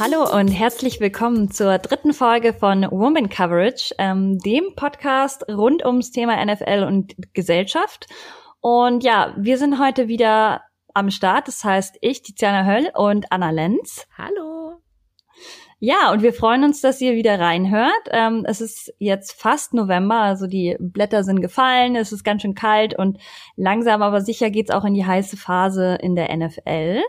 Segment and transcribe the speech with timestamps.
[0.00, 6.12] Hallo und herzlich willkommen zur dritten Folge von Woman Coverage, ähm, dem Podcast rund ums
[6.12, 8.06] Thema NFL und Gesellschaft.
[8.60, 10.62] Und ja, wir sind heute wieder
[10.94, 11.48] am Start.
[11.48, 14.06] Das heißt, ich, Tiziana Höll und Anna Lenz.
[14.16, 14.80] Hallo.
[15.80, 18.08] Ja, und wir freuen uns, dass ihr wieder reinhört.
[18.12, 22.54] Ähm, es ist jetzt fast November, also die Blätter sind gefallen, es ist ganz schön
[22.54, 23.18] kalt und
[23.56, 27.02] langsam aber sicher geht's auch in die heiße Phase in der NFL.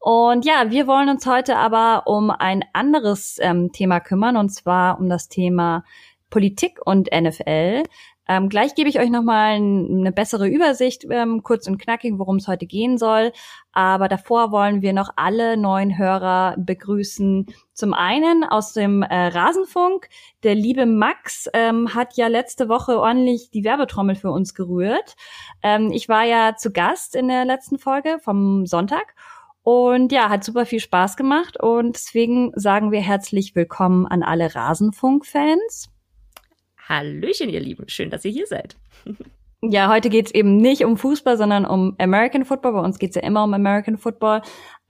[0.00, 4.98] Und ja, wir wollen uns heute aber um ein anderes ähm, Thema kümmern, und zwar
[4.98, 5.84] um das Thema
[6.30, 7.84] Politik und NFL.
[8.26, 12.48] Ähm, gleich gebe ich euch nochmal eine bessere Übersicht, ähm, kurz und knackig, worum es
[12.48, 13.32] heute gehen soll.
[13.72, 17.46] Aber davor wollen wir noch alle neuen Hörer begrüßen.
[17.74, 20.08] Zum einen aus dem äh, Rasenfunk.
[20.44, 25.16] Der liebe Max ähm, hat ja letzte Woche ordentlich die Werbetrommel für uns gerührt.
[25.62, 29.14] Ähm, ich war ja zu Gast in der letzten Folge vom Sonntag.
[29.72, 34.52] Und ja, hat super viel Spaß gemacht und deswegen sagen wir herzlich willkommen an alle
[34.52, 35.90] Rasenfunk-Fans.
[36.88, 37.88] Hallöchen, ihr Lieben.
[37.88, 38.74] Schön, dass ihr hier seid.
[39.62, 42.72] Ja, heute geht's eben nicht um Fußball, sondern um American Football.
[42.72, 44.40] Bei uns geht's ja immer um American Football.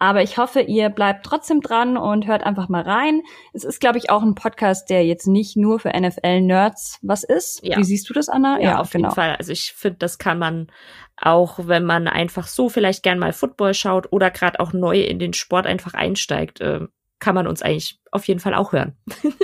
[0.00, 3.20] Aber ich hoffe, ihr bleibt trotzdem dran und hört einfach mal rein.
[3.52, 7.60] Es ist, glaube ich, auch ein Podcast, der jetzt nicht nur für NFL-Nerds was ist.
[7.62, 7.76] Ja.
[7.76, 8.58] Wie siehst du das, Anna?
[8.58, 9.08] Ja, ja auf genau.
[9.08, 9.36] jeden Fall.
[9.36, 10.68] Also ich finde, das kann man
[11.18, 15.18] auch, wenn man einfach so vielleicht gern mal Football schaut oder gerade auch neu in
[15.18, 16.80] den Sport einfach einsteigt, äh,
[17.18, 18.96] kann man uns eigentlich auf jeden Fall auch hören.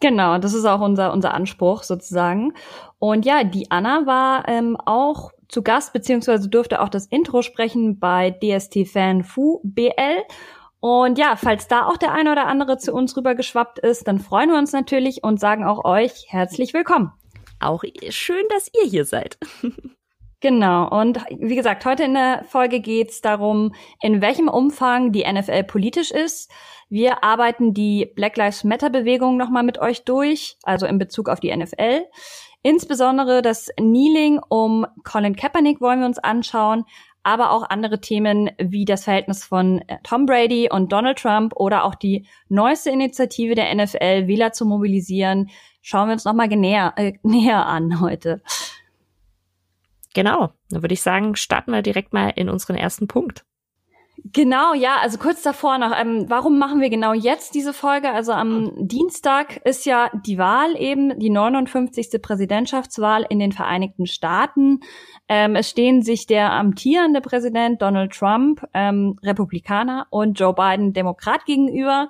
[0.00, 2.52] Genau, das ist auch unser, unser Anspruch sozusagen.
[2.98, 7.98] Und ja, die Anna war ähm, auch zu Gast, beziehungsweise durfte auch das Intro sprechen
[7.98, 10.22] bei DST Fan Fu BL.
[10.80, 14.18] Und ja, falls da auch der eine oder andere zu uns rüber geschwappt ist, dann
[14.18, 17.12] freuen wir uns natürlich und sagen auch euch herzlich willkommen.
[17.58, 19.38] Auch schön, dass ihr hier seid.
[20.40, 20.88] Genau.
[20.88, 26.10] Und wie gesagt, heute in der Folge geht's darum, in welchem Umfang die NFL politisch
[26.10, 26.52] ist.
[26.88, 31.40] Wir arbeiten die Black Lives Matter Bewegung nochmal mit euch durch, also in Bezug auf
[31.40, 32.04] die NFL.
[32.66, 36.84] Insbesondere das Kneeling um Colin Kaepernick wollen wir uns anschauen,
[37.22, 41.84] aber auch andere Themen wie das Verhältnis von äh, Tom Brady und Donald Trump oder
[41.84, 45.48] auch die neueste Initiative der NFL, Wähler zu mobilisieren,
[45.80, 48.42] schauen wir uns nochmal näher, äh, näher an heute.
[50.12, 53.44] Genau, dann würde ich sagen, starten wir direkt mal in unseren ersten Punkt.
[54.32, 58.10] Genau, ja, also kurz davor noch, ähm, warum machen wir genau jetzt diese Folge?
[58.10, 62.20] Also am Dienstag ist ja die Wahl eben, die 59.
[62.22, 64.80] Präsidentschaftswahl in den Vereinigten Staaten.
[65.28, 71.44] Ähm, es stehen sich der amtierende Präsident Donald Trump, ähm, Republikaner, und Joe Biden, Demokrat
[71.44, 72.08] gegenüber.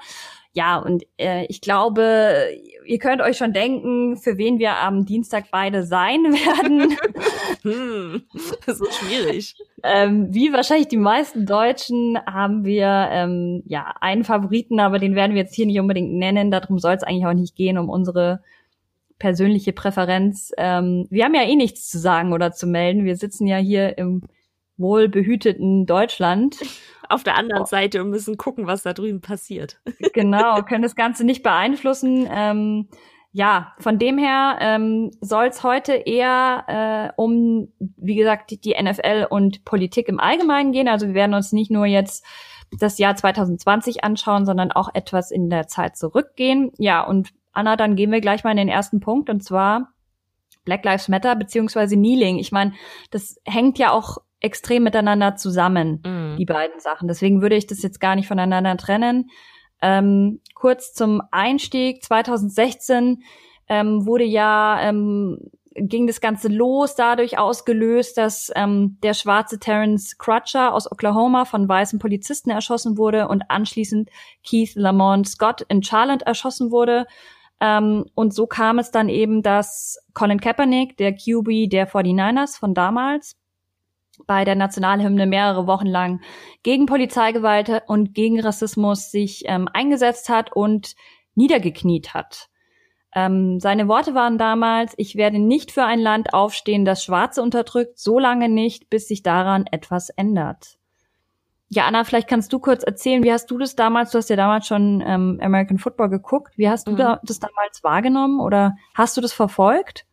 [0.53, 2.47] Ja, und äh, ich glaube,
[2.87, 6.97] ihr könnt euch schon denken, für wen wir am Dienstag beide sein werden.
[7.63, 8.23] hm,
[8.65, 9.55] das ist schwierig.
[9.87, 15.35] Ähm, wie wahrscheinlich die meisten Deutschen haben wir ähm, ja einen Favoriten, aber den werden
[15.35, 16.51] wir jetzt hier nicht unbedingt nennen.
[16.51, 18.43] Darum soll es eigentlich auch nicht gehen, um unsere
[19.19, 20.53] persönliche Präferenz.
[20.59, 23.05] Ähm, wir haben ja eh nichts zu sagen oder zu melden.
[23.05, 24.23] Wir sitzen ja hier im
[24.77, 26.57] wohlbehüteten Deutschland
[27.09, 27.67] auf der anderen oh.
[27.67, 29.81] Seite und müssen gucken, was da drüben passiert.
[30.13, 32.29] Genau, können das Ganze nicht beeinflussen.
[32.31, 32.89] Ähm,
[33.37, 38.75] ja, von dem her ähm, soll es heute eher äh, um, wie gesagt, die, die
[38.83, 40.89] NFL und Politik im Allgemeinen gehen.
[40.89, 42.25] Also wir werden uns nicht nur jetzt
[42.81, 46.73] das Jahr 2020 anschauen, sondern auch etwas in der Zeit zurückgehen.
[46.79, 49.93] Ja, und Anna, dann gehen wir gleich mal in den ersten Punkt und zwar
[50.65, 52.39] Black Lives Matter beziehungsweise Kneeling.
[52.39, 52.73] Ich meine,
[53.11, 56.39] das hängt ja auch extrem miteinander zusammen, mm.
[56.39, 57.07] die beiden Sachen.
[57.07, 59.29] Deswegen würde ich das jetzt gar nicht voneinander trennen.
[59.83, 62.03] Ähm, kurz zum Einstieg.
[62.03, 63.23] 2016
[63.69, 65.39] ähm, wurde ja, ähm,
[65.75, 71.69] ging das Ganze los, dadurch ausgelöst, dass ähm, der schwarze Terence Crutcher aus Oklahoma von
[71.69, 74.11] weißen Polizisten erschossen wurde und anschließend
[74.49, 77.07] Keith Lamont Scott in Charlotte erschossen wurde.
[77.61, 82.75] Ähm, und so kam es dann eben, dass Colin Kaepernick, der QB der 49ers von
[82.75, 83.37] damals,
[84.27, 86.21] bei der Nationalhymne mehrere Wochen lang
[86.63, 90.95] gegen Polizeigewalt und gegen Rassismus sich ähm, eingesetzt hat und
[91.35, 92.49] niedergekniet hat.
[93.15, 97.99] Ähm, seine Worte waren damals, ich werde nicht für ein Land aufstehen, das Schwarze unterdrückt,
[97.99, 100.77] so lange nicht, bis sich daran etwas ändert.
[101.69, 104.37] Ja, Anna, vielleicht kannst du kurz erzählen, wie hast du das damals, du hast ja
[104.37, 106.97] damals schon ähm, American Football geguckt, wie hast du mhm.
[106.97, 110.07] da, das damals wahrgenommen oder hast du das verfolgt?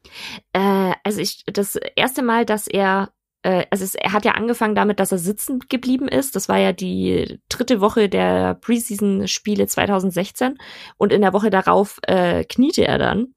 [0.53, 3.11] Äh, also ich, das erste Mal, dass er
[3.43, 6.35] äh, also es, er hat ja angefangen damit, dass er sitzen geblieben ist.
[6.35, 10.57] Das war ja die dritte Woche der Preseason-Spiele 2016
[10.97, 13.35] und in der Woche darauf äh, kniete er dann.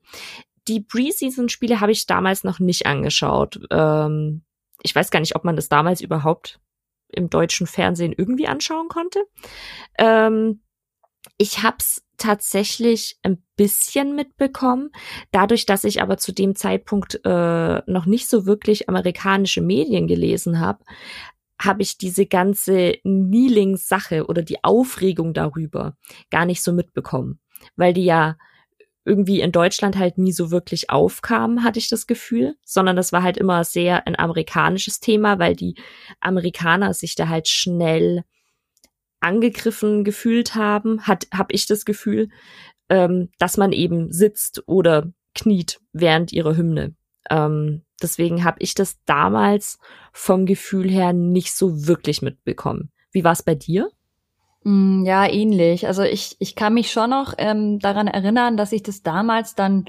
[0.69, 3.61] Die Preseason-Spiele habe ich damals noch nicht angeschaut.
[3.71, 4.43] Ähm,
[4.83, 6.61] ich weiß gar nicht, ob man das damals überhaupt
[7.09, 9.25] im deutschen Fernsehen irgendwie anschauen konnte.
[9.99, 10.61] Ähm,
[11.39, 14.91] Ich hab's tatsächlich ein bisschen mitbekommen,
[15.31, 20.61] dadurch, dass ich aber zu dem Zeitpunkt äh, noch nicht so wirklich amerikanische Medien gelesen
[20.61, 20.85] habe,
[21.61, 25.97] habe ich diese ganze Kneeling-Sache oder die Aufregung darüber
[26.31, 27.41] gar nicht so mitbekommen,
[27.77, 28.37] weil die ja
[29.05, 33.23] irgendwie in Deutschland halt nie so wirklich aufkamen, hatte ich das Gefühl, sondern das war
[33.23, 35.77] halt immer sehr ein amerikanisches Thema, weil die
[36.21, 38.25] Amerikaner sich da halt schnell
[39.21, 42.29] angegriffen gefühlt haben, hat habe ich das Gefühl,
[42.89, 46.95] ähm, dass man eben sitzt oder kniet während ihrer Hymne.
[47.31, 49.79] Ähm, deswegen habe ich das damals
[50.13, 52.91] vom Gefühl her nicht so wirklich mitbekommen.
[53.11, 53.91] Wie war es bei dir?
[54.63, 55.87] Mm, ja, ähnlich.
[55.87, 59.87] Also ich, ich kann mich schon noch ähm, daran erinnern, dass ich das damals dann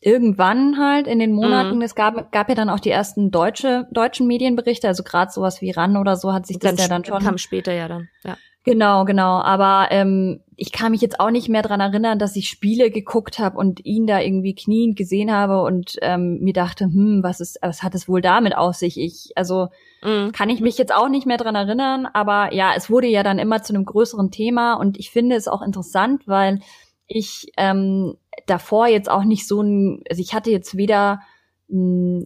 [0.00, 1.82] irgendwann halt in den Monaten, mhm.
[1.82, 5.72] es gab, gab ja dann auch die ersten deutsche, deutschen Medienberichte, also gerade sowas wie
[5.72, 7.22] RAN oder so hat sich das dann ja dann schon.
[7.22, 8.36] Kam später ja dann, ja.
[8.68, 9.40] Genau, genau.
[9.40, 13.38] Aber ähm, ich kann mich jetzt auch nicht mehr dran erinnern, dass ich Spiele geguckt
[13.38, 17.58] habe und ihn da irgendwie kniend gesehen habe und ähm, mir dachte, hm, was ist,
[17.62, 19.00] was hat es wohl damit auf sich?
[19.00, 19.68] Ich, also
[20.02, 20.32] mhm.
[20.32, 23.38] kann ich mich jetzt auch nicht mehr dran erinnern, aber ja, es wurde ja dann
[23.38, 26.60] immer zu einem größeren Thema und ich finde es auch interessant, weil
[27.06, 31.20] ich ähm, davor jetzt auch nicht so ein, also ich hatte jetzt weder
[31.68, 32.24] mh,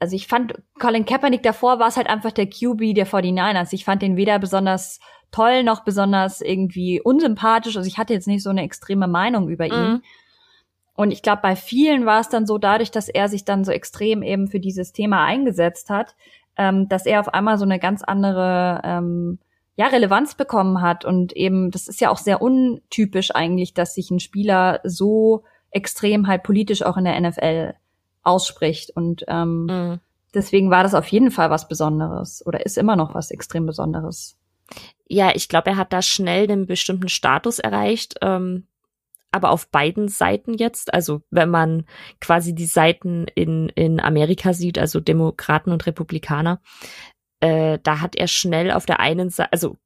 [0.00, 3.72] also ich fand Colin Kaepernick davor war es halt einfach der QB der 49ers.
[3.72, 4.98] Ich fand den weder besonders
[5.30, 7.76] toll noch besonders irgendwie unsympathisch.
[7.76, 9.92] Also ich hatte jetzt nicht so eine extreme Meinung über ihn.
[9.92, 10.02] Mhm.
[10.94, 13.72] Und ich glaube, bei vielen war es dann so, dadurch, dass er sich dann so
[13.72, 16.14] extrem eben für dieses Thema eingesetzt hat,
[16.56, 19.38] ähm, dass er auf einmal so eine ganz andere ähm,
[19.76, 21.04] ja, Relevanz bekommen hat.
[21.04, 26.26] Und eben, das ist ja auch sehr untypisch eigentlich, dass sich ein Spieler so extrem
[26.26, 27.74] halt politisch auch in der NFL
[28.22, 28.90] ausspricht.
[28.94, 30.00] Und ähm, mhm.
[30.34, 34.36] deswegen war das auf jeden Fall was Besonderes oder ist immer noch was extrem Besonderes
[35.10, 38.68] ja, ich glaube, er hat da schnell einen bestimmten Status erreicht, ähm,
[39.32, 40.94] aber auf beiden Seiten jetzt.
[40.94, 41.84] Also wenn man
[42.20, 46.62] quasi die Seiten in, in Amerika sieht, also Demokraten und Republikaner,
[47.40, 49.78] äh, da hat er schnell auf der einen Seite, also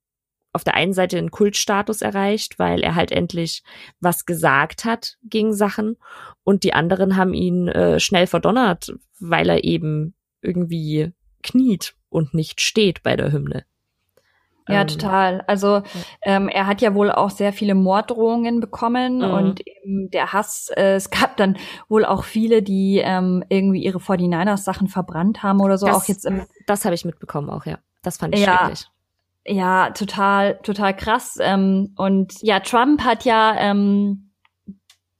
[0.52, 3.62] auf der einen Seite einen Kultstatus erreicht, weil er halt endlich
[4.00, 5.96] was gesagt hat gegen Sachen
[6.42, 11.12] und die anderen haben ihn äh, schnell verdonnert, weil er eben irgendwie
[11.42, 13.64] kniet und nicht steht bei der Hymne.
[14.68, 15.44] Ja, ähm, total.
[15.46, 15.82] Also
[16.22, 19.30] ähm, er hat ja wohl auch sehr viele Morddrohungen bekommen mhm.
[19.30, 21.56] und eben der Hass, äh, es gab dann
[21.88, 25.86] wohl auch viele, die ähm, irgendwie ihre 49ers Sachen verbrannt haben oder so.
[25.86, 27.78] Das, auch jetzt im Das habe ich mitbekommen auch, ja.
[28.02, 28.88] Das fand ich ja, schrecklich.
[29.46, 31.38] Ja, total, total krass.
[31.40, 34.30] Ähm, und ja, Trump hat ja ähm,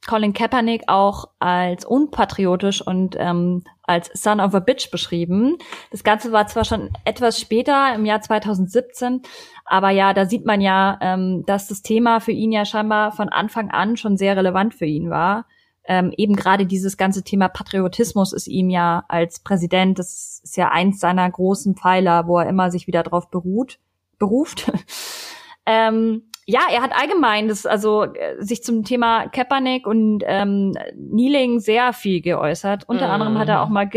[0.06, 5.58] Colin Kaepernick auch als unpatriotisch und ähm, als Son of a Bitch beschrieben.
[5.90, 9.22] Das Ganze war zwar schon etwas später, im Jahr 2017,
[9.64, 13.28] aber ja, da sieht man ja, ähm, dass das Thema für ihn ja scheinbar von
[13.28, 15.46] Anfang an schon sehr relevant für ihn war.
[15.86, 20.70] Ähm, eben gerade dieses ganze Thema Patriotismus ist ihm ja als Präsident, das ist ja
[20.70, 23.78] eins seiner großen Pfeiler, wo er immer sich wieder drauf beruht,
[24.19, 24.72] beruft.
[25.66, 31.61] ähm, ja, er hat allgemein das, also äh, sich zum Thema Kaepernick und ähm, Kneeling
[31.61, 32.87] sehr viel geäußert.
[32.87, 33.11] Unter mm.
[33.11, 33.89] anderem hat er auch mal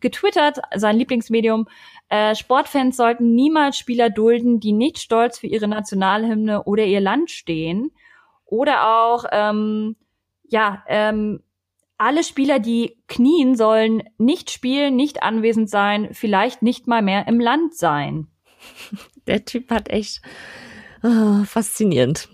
[0.00, 1.66] getwittert, sein Lieblingsmedium.
[2.10, 7.30] Äh, Sportfans sollten niemals Spieler dulden, die nicht stolz für ihre Nationalhymne oder ihr Land
[7.30, 7.90] stehen.
[8.44, 9.96] Oder auch, ähm,
[10.42, 11.40] ja, ähm,
[11.96, 17.40] alle Spieler, die knien, sollen nicht spielen, nicht anwesend sein, vielleicht nicht mal mehr im
[17.40, 18.28] Land sein.
[19.26, 20.20] Der Typ hat echt
[21.04, 22.28] Ah, faszinierend.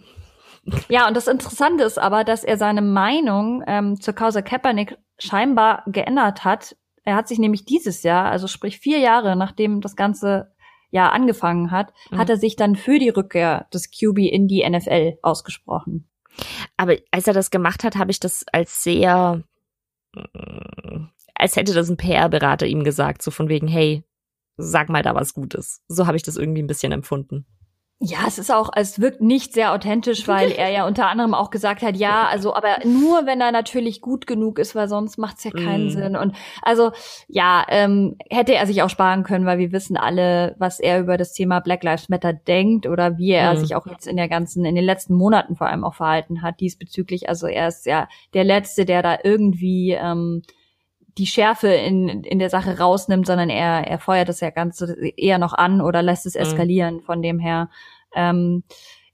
[0.89, 5.83] Ja, und das Interessante ist aber, dass er seine Meinung ähm, zur Causa Kaepernick scheinbar
[5.87, 6.77] geändert hat.
[7.03, 10.53] Er hat sich nämlich dieses Jahr, also sprich vier Jahre nachdem das ganze
[10.91, 12.19] Jahr angefangen hat, mhm.
[12.19, 16.09] hat er sich dann für die Rückkehr des QB in die NFL ausgesprochen.
[16.77, 19.43] Aber als er das gemacht hat, habe ich das als sehr,
[21.35, 24.05] als hätte das ein PR-Berater ihm gesagt, so von wegen, hey,
[24.57, 25.83] sag mal da was Gutes.
[25.89, 27.47] So habe ich das irgendwie ein bisschen empfunden.
[28.03, 31.51] Ja, es ist auch, es wirkt nicht sehr authentisch, weil er ja unter anderem auch
[31.51, 35.45] gesagt hat, ja, also, aber nur wenn er natürlich gut genug ist, weil sonst macht's
[35.45, 35.91] ja keinen mm.
[35.91, 36.17] Sinn.
[36.17, 36.93] Und also,
[37.29, 41.19] ja, ähm, hätte er sich auch sparen können, weil wir wissen alle, was er über
[41.19, 43.59] das Thema Black Lives Matter denkt oder wie er mm.
[43.59, 46.61] sich auch jetzt in der ganzen, in den letzten Monaten vor allem auch verhalten hat
[46.61, 47.29] diesbezüglich.
[47.29, 50.41] Also er ist ja der Letzte, der da irgendwie ähm,
[51.19, 54.85] die Schärfe in, in der Sache rausnimmt, sondern er, er feuert das ja ganz
[55.17, 56.41] eher noch an oder lässt es mhm.
[56.41, 56.95] eskalieren.
[56.97, 57.01] Mhm.
[57.01, 57.71] Von dem her,
[58.15, 58.65] ähm,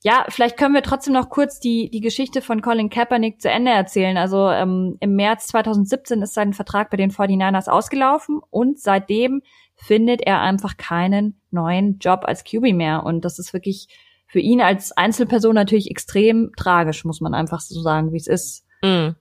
[0.03, 3.73] ja, vielleicht können wir trotzdem noch kurz die, die Geschichte von Colin Kaepernick zu Ende
[3.73, 4.17] erzählen.
[4.17, 9.43] Also ähm, im März 2017 ist sein Vertrag bei den 49ers ausgelaufen und seitdem
[9.75, 13.05] findet er einfach keinen neuen Job als QB mehr.
[13.05, 13.89] Und das ist wirklich
[14.27, 18.65] für ihn als Einzelperson natürlich extrem tragisch, muss man einfach so sagen, wie es ist.
[18.83, 19.17] Mhm.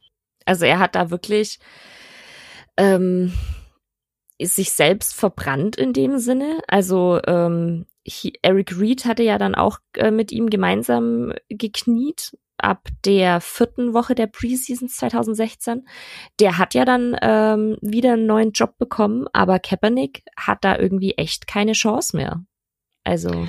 [0.46, 1.60] Also er hat da wirklich
[2.77, 3.34] ähm,
[4.41, 6.60] sich selbst verbrannt in dem Sinne.
[6.67, 7.86] Also ähm,
[8.41, 14.15] Eric Reed hatte ja dann auch äh, mit ihm gemeinsam gekniet ab der vierten Woche
[14.15, 15.88] der Preseason 2016.
[16.39, 21.13] Der hat ja dann ähm, wieder einen neuen Job bekommen, aber Kaepernick hat da irgendwie
[21.13, 22.44] echt keine Chance mehr.
[23.03, 23.48] Also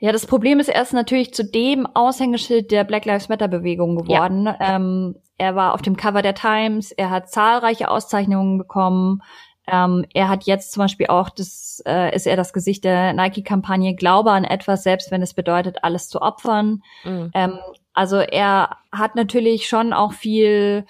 [0.00, 3.96] ja, das Problem ist, er ist natürlich zu dem Aushängeschild der Black Lives Matter Bewegung
[3.96, 4.46] geworden.
[4.46, 4.56] Ja.
[4.76, 9.22] Ähm, er war auf dem Cover der Times, er hat zahlreiche Auszeichnungen bekommen.
[9.66, 13.94] Ähm, er hat jetzt zum Beispiel auch, das äh, ist er das Gesicht der Nike-Kampagne,
[13.94, 16.82] Glaube an etwas, selbst wenn es bedeutet, alles zu opfern.
[17.04, 17.30] Mhm.
[17.34, 17.58] Ähm,
[17.92, 20.86] also er hat natürlich schon auch viel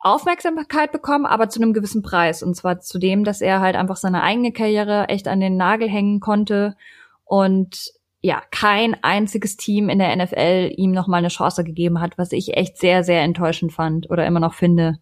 [0.00, 2.42] Aufmerksamkeit bekommen, aber zu einem gewissen Preis.
[2.42, 5.88] Und zwar zu dem, dass er halt einfach seine eigene Karriere echt an den Nagel
[5.88, 6.76] hängen konnte
[7.24, 12.18] und ja, kein einziges Team in der NFL ihm noch mal eine Chance gegeben hat,
[12.18, 14.98] was ich echt sehr, sehr enttäuschend fand oder immer noch finde.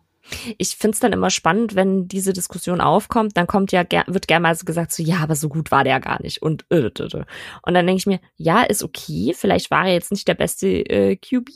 [0.58, 4.54] Ich find's dann immer spannend, wenn diese Diskussion aufkommt, dann kommt ja, wird gerne mal
[4.54, 6.42] so gesagt, so, ja, aber so gut war der gar nicht.
[6.42, 10.26] Und, äh, und dann denke ich mir, ja, ist okay, vielleicht war er jetzt nicht
[10.26, 11.50] der beste äh, QB,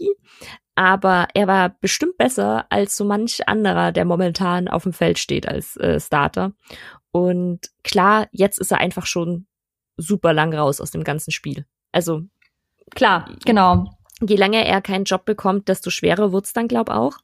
[0.77, 5.49] aber er war bestimmt besser als so manch anderer, der momentan auf dem Feld steht
[5.49, 6.53] als äh, Starter.
[7.11, 9.47] Und klar, jetzt ist er einfach schon
[10.01, 11.67] super lang raus aus dem ganzen Spiel.
[11.93, 12.23] Also
[12.95, 13.97] klar, genau.
[14.21, 17.19] Je länger er keinen Job bekommt, desto schwerer wird's dann, glaub auch.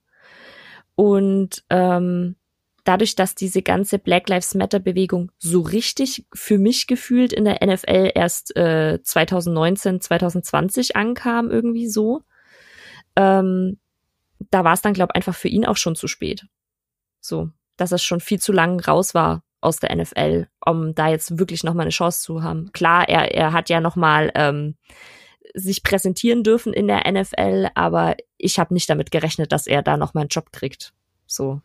[0.94, 2.36] Und ähm,
[2.84, 7.64] dadurch, dass diese ganze Black Lives Matter Bewegung so richtig für mich gefühlt in der
[7.64, 12.22] NFL erst äh, 2019, 2020 ankam, irgendwie so,
[13.14, 13.78] ähm,
[14.50, 16.46] da war es dann, glaube einfach für ihn auch schon zu spät.
[17.20, 21.38] So, dass er schon viel zu lang raus war aus der NFL, um da jetzt
[21.38, 22.70] wirklich noch mal eine Chance zu haben.
[22.72, 24.76] Klar, er, er hat ja noch mal ähm,
[25.54, 29.96] sich präsentieren dürfen in der NFL, aber ich habe nicht damit gerechnet, dass er da
[29.96, 30.92] noch mal einen Job kriegt.
[31.26, 31.60] So.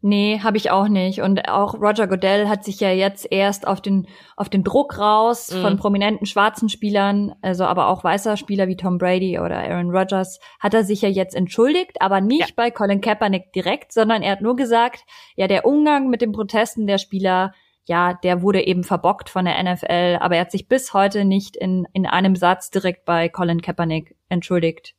[0.00, 1.22] Nee, habe ich auch nicht.
[1.22, 5.52] Und auch Roger Goodell hat sich ja jetzt erst auf den, auf den Druck raus
[5.52, 5.60] mhm.
[5.60, 10.38] von prominenten schwarzen Spielern, also aber auch weißer Spieler wie Tom Brady oder Aaron Rodgers,
[10.60, 12.54] hat er sich ja jetzt entschuldigt, aber nicht ja.
[12.54, 15.00] bei Colin Kaepernick direkt, sondern er hat nur gesagt,
[15.34, 17.52] ja, der Umgang mit den Protesten der Spieler,
[17.84, 21.56] ja, der wurde eben verbockt von der NFL, aber er hat sich bis heute nicht
[21.56, 24.94] in, in einem Satz direkt bei Colin Kaepernick entschuldigt.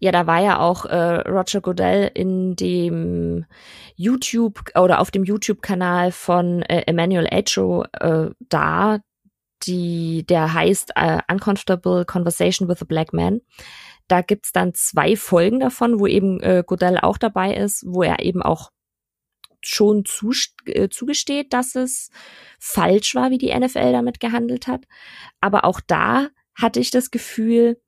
[0.00, 3.44] Ja, da war ja auch äh, Roger Goodell in dem
[3.96, 8.98] YouTube oder auf dem YouTube-Kanal von äh, Emmanuel Acho äh, da,
[9.64, 13.40] die, der heißt äh, Uncomfortable Conversation with a Black Man.
[14.06, 18.20] Da gibt's dann zwei Folgen davon, wo eben äh, Goodell auch dabei ist, wo er
[18.20, 18.70] eben auch
[19.60, 20.32] schon zu,
[20.66, 22.10] äh, zugesteht, dass es
[22.58, 24.84] falsch war, wie die NFL damit gehandelt hat.
[25.40, 27.80] Aber auch da hatte ich das Gefühl,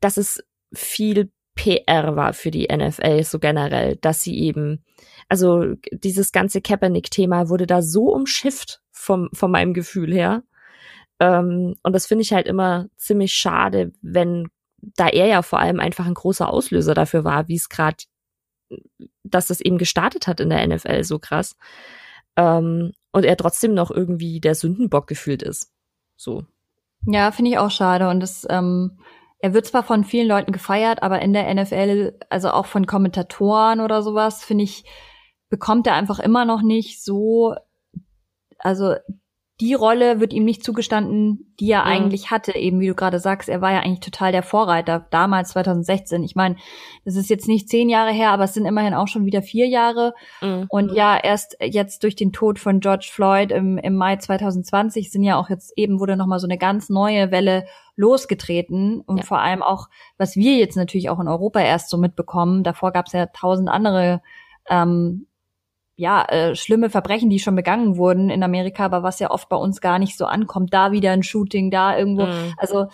[0.00, 4.84] dass es viel PR war für die NFL so generell, dass sie eben,
[5.28, 10.42] also dieses ganze Kaepernick-Thema wurde da so umschifft vom, von meinem Gefühl her.
[11.18, 14.48] Ähm, und das finde ich halt immer ziemlich schade, wenn,
[14.78, 18.04] da er ja vor allem einfach ein großer Auslöser dafür war, wie es gerade,
[19.22, 21.56] dass das eben gestartet hat in der NFL so krass.
[22.36, 25.72] Ähm, und er trotzdem noch irgendwie der Sündenbock gefühlt ist.
[26.16, 26.46] So.
[27.06, 28.08] Ja, finde ich auch schade.
[28.08, 28.98] Und das, ähm,
[29.42, 33.80] er wird zwar von vielen Leuten gefeiert, aber in der NFL, also auch von Kommentatoren
[33.80, 34.84] oder sowas, finde ich,
[35.48, 37.54] bekommt er einfach immer noch nicht so,
[38.58, 38.94] also
[39.60, 41.90] die Rolle wird ihm nicht zugestanden, die er mhm.
[41.90, 45.50] eigentlich hatte, eben wie du gerade sagst, er war ja eigentlich total der Vorreiter, damals
[45.50, 46.22] 2016.
[46.22, 46.56] Ich meine,
[47.04, 49.68] das ist jetzt nicht zehn Jahre her, aber es sind immerhin auch schon wieder vier
[49.68, 50.14] Jahre.
[50.40, 50.66] Mhm.
[50.70, 55.24] Und ja, erst jetzt durch den Tod von George Floyd im, im Mai 2020 sind
[55.24, 59.02] ja auch jetzt eben, wurde nochmal so eine ganz neue Welle losgetreten.
[59.02, 59.24] Und ja.
[59.24, 63.06] vor allem auch, was wir jetzt natürlich auch in Europa erst so mitbekommen, davor gab
[63.06, 64.22] es ja tausend andere
[64.70, 65.26] ähm,
[66.00, 69.56] ja, äh, schlimme Verbrechen, die schon begangen wurden in Amerika, aber was ja oft bei
[69.56, 70.72] uns gar nicht so ankommt.
[70.72, 72.24] Da wieder ein Shooting, da irgendwo.
[72.24, 72.54] Mhm.
[72.56, 72.86] Also,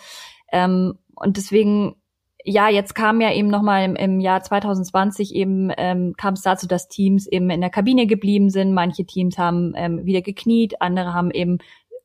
[0.51, 1.95] ähm, und deswegen,
[2.43, 6.67] ja, jetzt kam ja eben nochmal im, im Jahr 2020 eben, ähm, kam es dazu,
[6.67, 8.73] dass Teams eben in der Kabine geblieben sind.
[8.73, 11.59] Manche Teams haben ähm, wieder gekniet, andere haben eben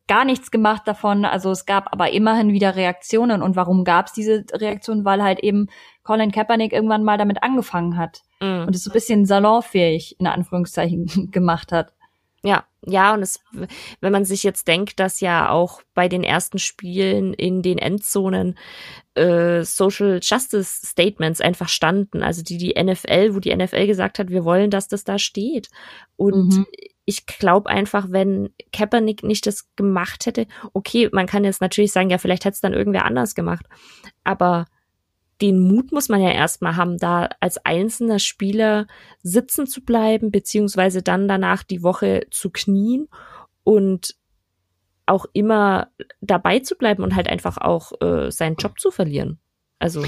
[0.06, 1.25] gar nichts gemacht davon.
[1.25, 3.42] Also es gab aber immerhin wieder Reaktionen.
[3.42, 5.04] Und warum gab es diese Reaktionen?
[5.04, 5.66] Weil halt eben
[6.04, 8.66] Colin Kaepernick irgendwann mal damit angefangen hat mhm.
[8.66, 11.92] und es so ein bisschen salonfähig in Anführungszeichen gemacht hat.
[12.44, 13.38] Ja, ja, und es,
[14.00, 18.58] wenn man sich jetzt denkt, dass ja auch bei den ersten Spielen in den Endzonen
[19.14, 24.30] äh, Social Justice Statements einfach standen, also die die NFL, wo die NFL gesagt hat,
[24.30, 25.68] wir wollen, dass das da steht.
[26.16, 26.66] Und mhm.
[27.04, 32.11] ich glaube einfach, wenn Kaepernick nicht das gemacht hätte, okay, man kann jetzt natürlich sagen,
[32.11, 33.66] ja, vielleicht hätte es dann irgendwer anders gemacht.
[34.25, 34.64] Aber
[35.42, 38.87] den Mut muss man ja erstmal haben, da als einzelner Spieler
[39.22, 43.08] sitzen zu bleiben, beziehungsweise dann danach die Woche zu knien
[43.64, 44.14] und
[45.04, 45.88] auch immer
[46.20, 49.40] dabei zu bleiben und halt einfach auch äh, seinen Job zu verlieren.
[49.80, 50.04] Also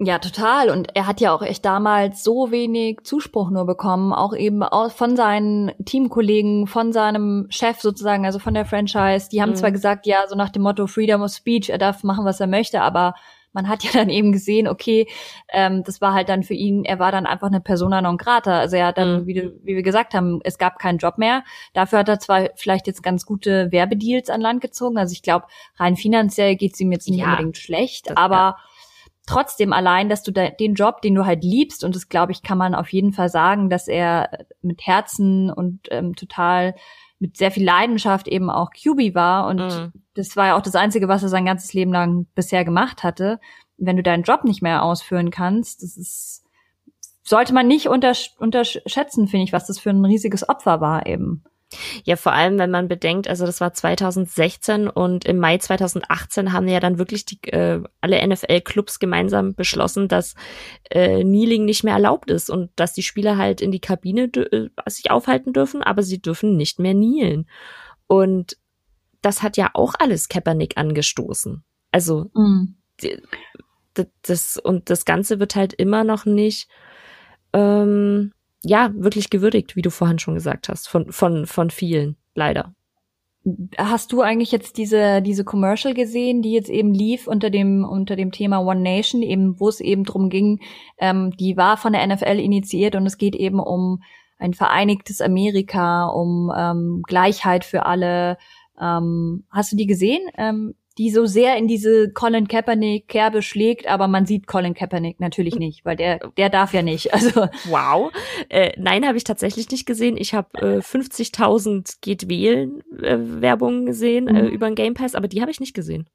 [0.00, 0.70] ja, total.
[0.70, 5.14] Und er hat ja auch echt damals so wenig Zuspruch nur bekommen, auch eben von
[5.14, 9.28] seinen Teamkollegen, von seinem Chef sozusagen, also von der Franchise.
[9.30, 9.56] Die haben mhm.
[9.56, 12.48] zwar gesagt, ja, so nach dem Motto Freedom of Speech, er darf machen, was er
[12.48, 13.14] möchte, aber
[13.54, 15.08] man hat ja dann eben gesehen, okay,
[15.52, 18.58] ähm, das war halt dann für ihn, er war dann einfach eine Persona non grata.
[18.58, 19.26] Also er hat dann, mhm.
[19.26, 21.44] wie, wie wir gesagt haben, es gab keinen Job mehr.
[21.72, 24.98] Dafür hat er zwar vielleicht jetzt ganz gute Werbedeals an Land gezogen.
[24.98, 25.46] Also ich glaube,
[25.76, 28.56] rein finanziell geht's ihm jetzt nicht ja, unbedingt schlecht, aber ja
[29.26, 32.42] trotzdem allein, dass du da, den Job, den du halt liebst, und das glaube ich,
[32.42, 36.74] kann man auf jeden Fall sagen, dass er mit Herzen und ähm, total
[37.24, 39.46] mit sehr viel Leidenschaft eben auch QB war.
[39.46, 39.92] Und mhm.
[40.12, 43.40] das war ja auch das Einzige, was er sein ganzes Leben lang bisher gemacht hatte.
[43.78, 46.44] Wenn du deinen Job nicht mehr ausführen kannst, das ist,
[47.22, 51.44] sollte man nicht untersch unterschätzen, finde ich, was das für ein riesiges Opfer war eben.
[52.04, 56.68] Ja, vor allem, wenn man bedenkt, also das war 2016 und im Mai 2018 haben
[56.68, 60.34] ja dann wirklich die, äh, alle NFL-Clubs gemeinsam beschlossen, dass
[60.90, 64.68] äh, Kneeling nicht mehr erlaubt ist und dass die Spieler halt in die Kabine äh,
[64.86, 67.48] sich aufhalten dürfen, aber sie dürfen nicht mehr kneelen.
[68.06, 68.56] Und
[69.22, 71.64] das hat ja auch alles Kaepernick angestoßen.
[71.90, 72.30] Also
[73.02, 73.22] die,
[74.22, 76.68] das und das Ganze wird halt immer noch nicht
[77.52, 78.32] ähm,
[78.64, 82.74] ja, wirklich gewürdigt, wie du vorhin schon gesagt hast, von, von, von vielen, leider.
[83.76, 88.16] Hast du eigentlich jetzt diese, diese Commercial gesehen, die jetzt eben lief unter dem, unter
[88.16, 90.60] dem Thema One Nation, eben, wo es eben drum ging,
[90.98, 94.02] ähm, die war von der NFL initiiert und es geht eben um
[94.38, 98.38] ein vereinigtes Amerika, um ähm, Gleichheit für alle.
[98.80, 100.22] Ähm, hast du die gesehen?
[100.38, 105.20] Ähm, die so sehr in diese Colin Kaepernick Kerbe schlägt, aber man sieht Colin Kaepernick
[105.20, 107.12] natürlich nicht, weil der der darf ja nicht.
[107.14, 108.12] Also wow,
[108.48, 110.16] äh, nein, habe ich tatsächlich nicht gesehen.
[110.16, 114.38] Ich habe äh, 50.000 geht wählen äh, Werbungen gesehen äh, mhm.
[114.38, 116.08] äh, über den Game Pass, aber die habe ich nicht gesehen.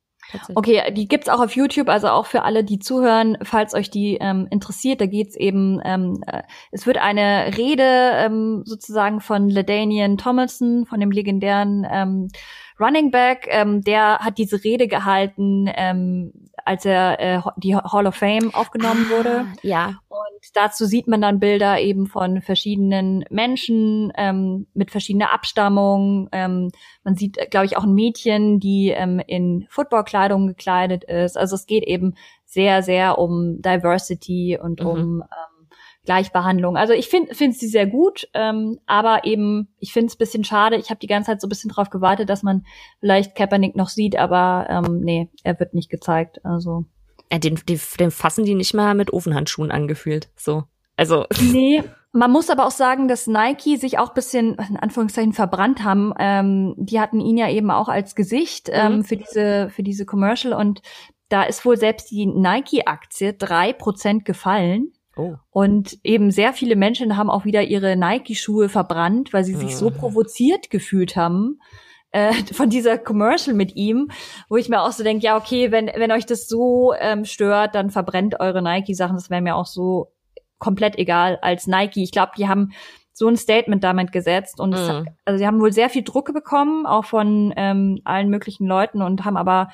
[0.54, 4.18] Okay, die gibt's auch auf YouTube, also auch für alle, die zuhören, falls euch die
[4.22, 5.02] ähm, interessiert.
[5.02, 11.00] Da geht's eben, ähm, äh, es wird eine Rede ähm, sozusagen von Ledanian Tomlinson, von
[11.00, 12.28] dem legendären ähm,
[12.80, 16.32] Running Back, ähm, der hat diese Rede gehalten, ähm,
[16.66, 19.46] als er äh, die Hall of Fame aufgenommen ah, wurde.
[19.64, 20.00] Ja.
[20.08, 26.30] Und dazu sieht man dann Bilder eben von verschiedenen Menschen ähm, mit verschiedener Abstammung.
[26.32, 26.72] Ähm,
[27.04, 31.38] man sieht, glaube ich, auch ein Mädchen, die ähm, in Footballkleidung gekleidet ist.
[31.38, 32.16] Also es geht eben
[32.46, 34.88] sehr, sehr um Diversity und mhm.
[34.88, 35.49] um ähm,
[36.06, 36.78] Gleichbehandlung.
[36.78, 40.78] Also ich finde finde sie sehr gut, ähm, aber eben ich finde es bisschen schade.
[40.78, 42.66] Ich habe die ganze Zeit so ein bisschen drauf gewartet, dass man
[43.00, 46.44] vielleicht Kaepernick noch sieht, aber ähm, nee, er wird nicht gezeigt.
[46.46, 46.86] Also
[47.32, 50.30] ja, den, den, den fassen die nicht mal mit Ofenhandschuhen angefühlt.
[50.36, 50.64] So,
[50.96, 51.84] also nee.
[52.12, 56.12] Man muss aber auch sagen, dass Nike sich auch bisschen in Anführungszeichen verbrannt haben.
[56.18, 59.04] Ähm, die hatten ihn ja eben auch als Gesicht ähm, mhm.
[59.04, 60.82] für diese für diese Commercial und
[61.30, 64.92] da ist wohl selbst die Nike-Aktie drei Prozent gefallen.
[65.20, 65.36] Oh.
[65.50, 69.90] Und eben sehr viele Menschen haben auch wieder ihre Nike-Schuhe verbrannt, weil sie sich so
[69.90, 69.92] ah.
[69.92, 71.60] provoziert gefühlt haben
[72.12, 74.10] äh, von dieser Commercial mit ihm,
[74.50, 77.76] wo ich mir auch so denke, ja, okay, wenn, wenn euch das so ähm, stört,
[77.76, 79.16] dann verbrennt eure Nike-Sachen.
[79.16, 80.12] Das wäre mir auch so
[80.58, 82.04] komplett egal als Nike.
[82.04, 82.72] Ich glaube, die haben
[83.14, 84.76] so ein Statement damit gesetzt und mhm.
[84.76, 89.02] hat, also sie haben wohl sehr viel Druck bekommen, auch von ähm, allen möglichen Leuten
[89.02, 89.70] und haben aber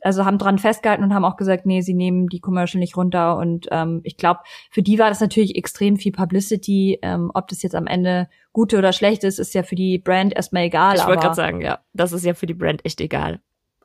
[0.00, 3.36] also haben dran festgehalten und haben auch gesagt, nee, sie nehmen die Commercial nicht runter.
[3.36, 6.98] Und ähm, ich glaube, für die war das natürlich extrem viel Publicity.
[7.02, 10.34] Ähm, ob das jetzt am Ende gute oder schlecht ist, ist ja für die Brand
[10.34, 10.96] erstmal egal.
[10.96, 13.40] Ich wollte gerade sagen, ja, das ist ja für die Brand echt egal.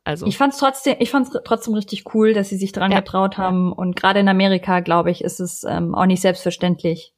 [0.05, 2.99] Also ich fand's trotzdem, ich fand's trotzdem richtig cool, dass sie sich dran ja.
[2.99, 3.71] getraut haben.
[3.71, 7.13] Und gerade in Amerika, glaube ich, ist es ähm, auch nicht selbstverständlich.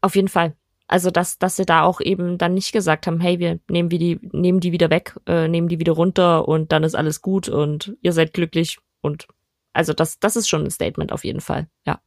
[0.00, 0.54] Auf jeden Fall.
[0.86, 3.98] Also dass, dass sie da auch eben dann nicht gesagt haben, hey, wir nehmen wir
[3.98, 7.48] die, nehmen die wieder weg, äh, nehmen die wieder runter und dann ist alles gut
[7.48, 9.26] und ihr seid glücklich und
[9.72, 12.00] also das, das ist schon ein Statement auf jeden Fall, ja.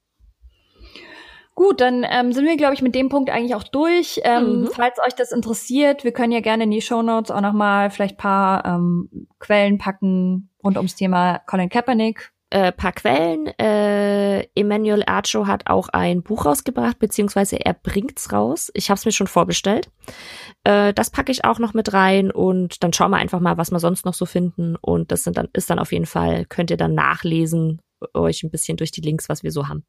[1.56, 4.22] Gut, dann ähm, sind wir, glaube ich, mit dem Punkt eigentlich auch durch.
[4.24, 4.68] Ähm, mhm.
[4.68, 8.16] Falls euch das interessiert, wir können ja gerne in die Show Notes auch nochmal vielleicht
[8.16, 13.48] paar ähm, Quellen packen rund ums Thema Colin Kaepernick äh, paar Quellen.
[13.60, 18.72] Äh, Emmanuel Archo hat auch ein Buch rausgebracht, beziehungsweise er bringt's raus.
[18.74, 19.90] Ich habe es mir schon vorbestellt.
[20.64, 23.72] Äh, das packe ich auch noch mit rein und dann schauen wir einfach mal, was
[23.72, 24.76] wir sonst noch so finden.
[24.78, 27.82] Und das sind dann, ist dann auf jeden Fall, könnt ihr dann nachlesen,
[28.14, 29.84] euch ein bisschen durch die Links, was wir so haben.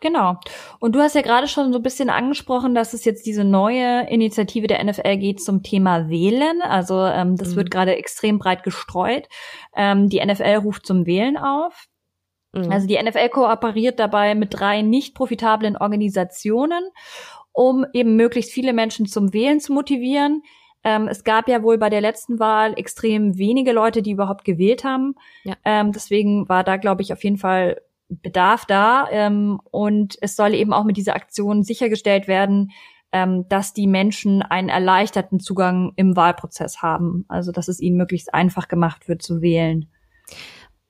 [0.00, 0.36] Genau.
[0.80, 4.08] Und du hast ja gerade schon so ein bisschen angesprochen, dass es jetzt diese neue
[4.08, 6.60] Initiative der NFL geht zum Thema Wählen.
[6.62, 7.56] Also ähm, das mhm.
[7.56, 9.28] wird gerade extrem breit gestreut.
[9.74, 11.86] Ähm, die NFL ruft zum Wählen auf.
[12.52, 12.70] Mhm.
[12.70, 16.84] Also die NFL kooperiert dabei mit drei nicht profitablen Organisationen,
[17.52, 20.42] um eben möglichst viele Menschen zum Wählen zu motivieren.
[20.84, 24.84] Ähm, es gab ja wohl bei der letzten Wahl extrem wenige Leute, die überhaupt gewählt
[24.84, 25.14] haben.
[25.44, 25.54] Ja.
[25.64, 29.06] Ähm, deswegen war da, glaube ich, auf jeden Fall Bedarf da.
[29.10, 32.70] Ähm, und es soll eben auch mit dieser Aktion sichergestellt werden,
[33.12, 37.24] ähm, dass die Menschen einen erleichterten Zugang im Wahlprozess haben.
[37.28, 39.88] Also dass es ihnen möglichst einfach gemacht wird zu wählen.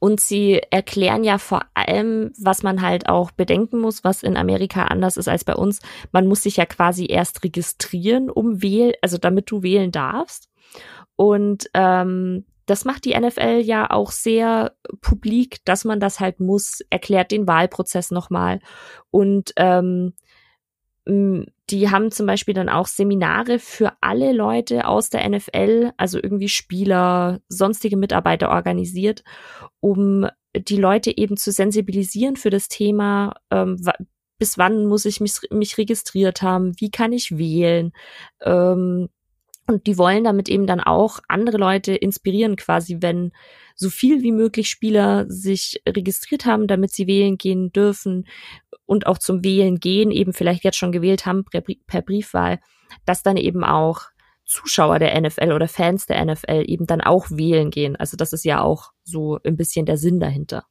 [0.05, 4.85] Und sie erklären ja vor allem, was man halt auch bedenken muss, was in Amerika
[4.85, 5.81] anders ist als bei uns.
[6.12, 10.50] Man muss sich ja quasi erst registrieren, um wählen, also damit du wählen darfst.
[11.16, 16.81] Und ähm, das macht die NFL ja auch sehr publik, dass man das halt muss,
[16.90, 18.61] erklärt den Wahlprozess nochmal.
[19.11, 20.14] Und ähm,
[21.07, 26.48] die haben zum Beispiel dann auch Seminare für alle Leute aus der NFL, also irgendwie
[26.48, 29.22] Spieler, sonstige Mitarbeiter organisiert,
[29.81, 33.79] um die Leute eben zu sensibilisieren für das Thema, ähm,
[34.38, 37.92] bis wann muss ich mich, mich registriert haben, wie kann ich wählen,
[38.42, 39.09] ähm,
[39.66, 43.33] und die wollen damit eben dann auch andere Leute inspirieren, quasi, wenn
[43.74, 48.27] so viel wie möglich Spieler sich registriert haben, damit sie wählen gehen dürfen
[48.87, 52.61] und auch zum Wählen gehen, eben vielleicht jetzt schon gewählt haben per, per Briefwahl,
[53.07, 54.03] dass dann eben auch
[54.44, 57.96] Zuschauer der NFL oder Fans der NFL eben dann auch wählen gehen.
[57.96, 60.66] Also das ist ja auch so ein bisschen der Sinn dahinter.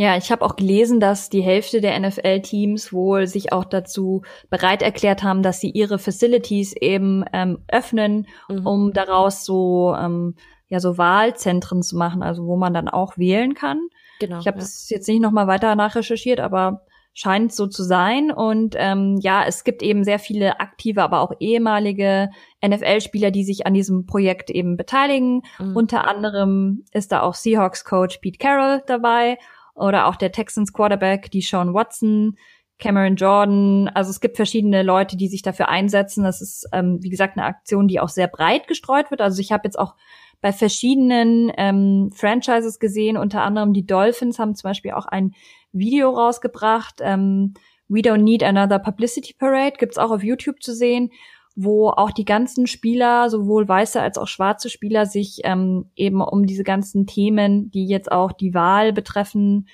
[0.00, 4.80] Ja, ich habe auch gelesen, dass die Hälfte der NFL-Teams wohl sich auch dazu bereit
[4.80, 8.66] erklärt haben, dass sie ihre Facilities eben ähm, öffnen, mhm.
[8.66, 10.36] um daraus so ähm,
[10.68, 13.88] ja so Wahlzentren zu machen, also wo man dann auch wählen kann.
[14.20, 14.38] Genau.
[14.38, 14.62] Ich habe ja.
[14.62, 18.32] das jetzt nicht noch mal weiter nachrecherchiert, aber scheint so zu sein.
[18.32, 22.30] Und ähm, ja, es gibt eben sehr viele aktive, aber auch ehemalige
[22.66, 25.42] NFL-Spieler, die sich an diesem Projekt eben beteiligen.
[25.58, 25.76] Mhm.
[25.76, 29.36] Unter anderem ist da auch Seahawks-Coach Pete Carroll dabei
[29.74, 32.36] oder auch der Texans Quarterback, die Sean Watson,
[32.78, 33.88] Cameron Jordan.
[33.94, 36.24] Also es gibt verschiedene Leute, die sich dafür einsetzen.
[36.24, 39.20] Das ist, ähm, wie gesagt, eine Aktion, die auch sehr breit gestreut wird.
[39.20, 39.94] Also ich habe jetzt auch
[40.40, 45.34] bei verschiedenen ähm, Franchises gesehen, unter anderem die Dolphins haben zum Beispiel auch ein
[45.72, 47.00] Video rausgebracht.
[47.00, 47.54] Ähm,
[47.88, 51.10] We Don't Need Another Publicity Parade gibt's auch auf YouTube zu sehen
[51.56, 56.46] wo auch die ganzen Spieler, sowohl weiße als auch schwarze Spieler, sich ähm, eben um
[56.46, 59.68] diese ganzen Themen, die jetzt auch die Wahl betreffen,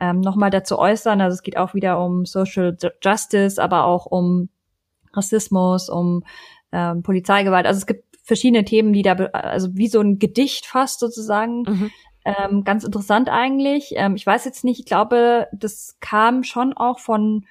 [0.00, 1.20] ähm, nochmal dazu äußern.
[1.20, 4.48] Also es geht auch wieder um Social Justice, aber auch um
[5.12, 6.24] Rassismus, um
[6.72, 7.66] ähm, Polizeigewalt.
[7.66, 11.62] Also es gibt verschiedene Themen, die da, also wie so ein Gedicht fast sozusagen.
[11.62, 11.90] Mhm.
[12.24, 13.94] Ähm, ganz interessant eigentlich.
[13.96, 17.46] Ähm, ich weiß jetzt nicht, ich glaube, das kam schon auch von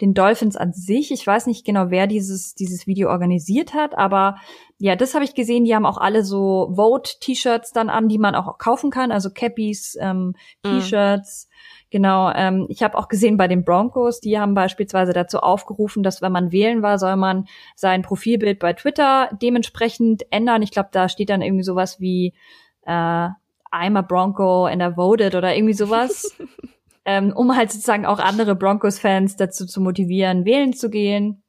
[0.00, 1.10] den Dolphins an sich.
[1.10, 4.36] Ich weiß nicht genau, wer dieses, dieses Video organisiert hat, aber
[4.78, 5.64] ja, das habe ich gesehen.
[5.64, 9.96] Die haben auch alle so Vote-T-Shirts dann an, die man auch kaufen kann, also Cappies,
[10.00, 10.80] ähm, mhm.
[10.80, 11.48] T-Shirts.
[11.48, 11.56] Mhm.
[11.90, 16.20] Genau, ähm, ich habe auch gesehen bei den Broncos, die haben beispielsweise dazu aufgerufen, dass
[16.20, 20.62] wenn man wählen war, soll man sein Profilbild bei Twitter dementsprechend ändern.
[20.62, 22.34] Ich glaube, da steht dann irgendwie sowas wie
[22.82, 23.28] äh,
[23.72, 26.36] I'm a Bronco and I voted oder irgendwie sowas.
[27.06, 31.42] ähm, um halt sozusagen auch andere Broncos-Fans dazu zu motivieren, wählen zu gehen.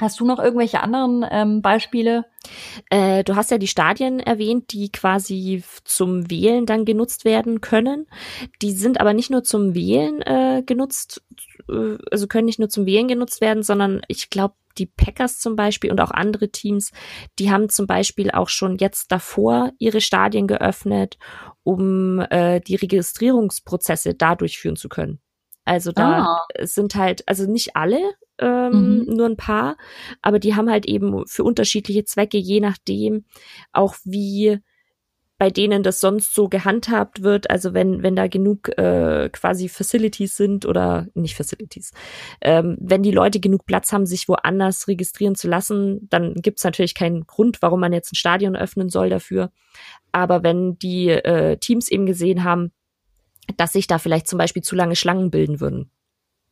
[0.00, 2.24] Hast du noch irgendwelche anderen ähm, Beispiele?
[2.88, 8.06] Äh, du hast ja die Stadien erwähnt, die quasi zum Wählen dann genutzt werden können.
[8.62, 11.22] Die sind aber nicht nur zum Wählen äh, genutzt,
[11.68, 15.56] äh, also können nicht nur zum Wählen genutzt werden, sondern ich glaube, die Packers zum
[15.56, 16.92] Beispiel und auch andere Teams,
[17.38, 21.18] die haben zum Beispiel auch schon jetzt davor ihre Stadien geöffnet,
[21.62, 25.20] um äh, die Registrierungsprozesse da durchführen zu können.
[25.64, 26.46] Also da ah.
[26.62, 28.00] sind halt, also nicht alle,
[28.38, 29.14] ähm, mhm.
[29.14, 29.76] nur ein paar,
[30.22, 33.24] aber die haben halt eben für unterschiedliche Zwecke, je nachdem
[33.72, 34.60] auch wie
[35.40, 40.36] bei denen das sonst so gehandhabt wird, also wenn, wenn da genug äh, quasi Facilities
[40.36, 41.92] sind oder nicht Facilities,
[42.42, 46.94] ähm, wenn die Leute genug Platz haben, sich woanders registrieren zu lassen, dann gibt's natürlich
[46.94, 49.50] keinen Grund, warum man jetzt ein Stadion öffnen soll dafür.
[50.12, 52.70] Aber wenn die äh, Teams eben gesehen haben,
[53.56, 55.90] dass sich da vielleicht zum Beispiel zu lange Schlangen bilden würden,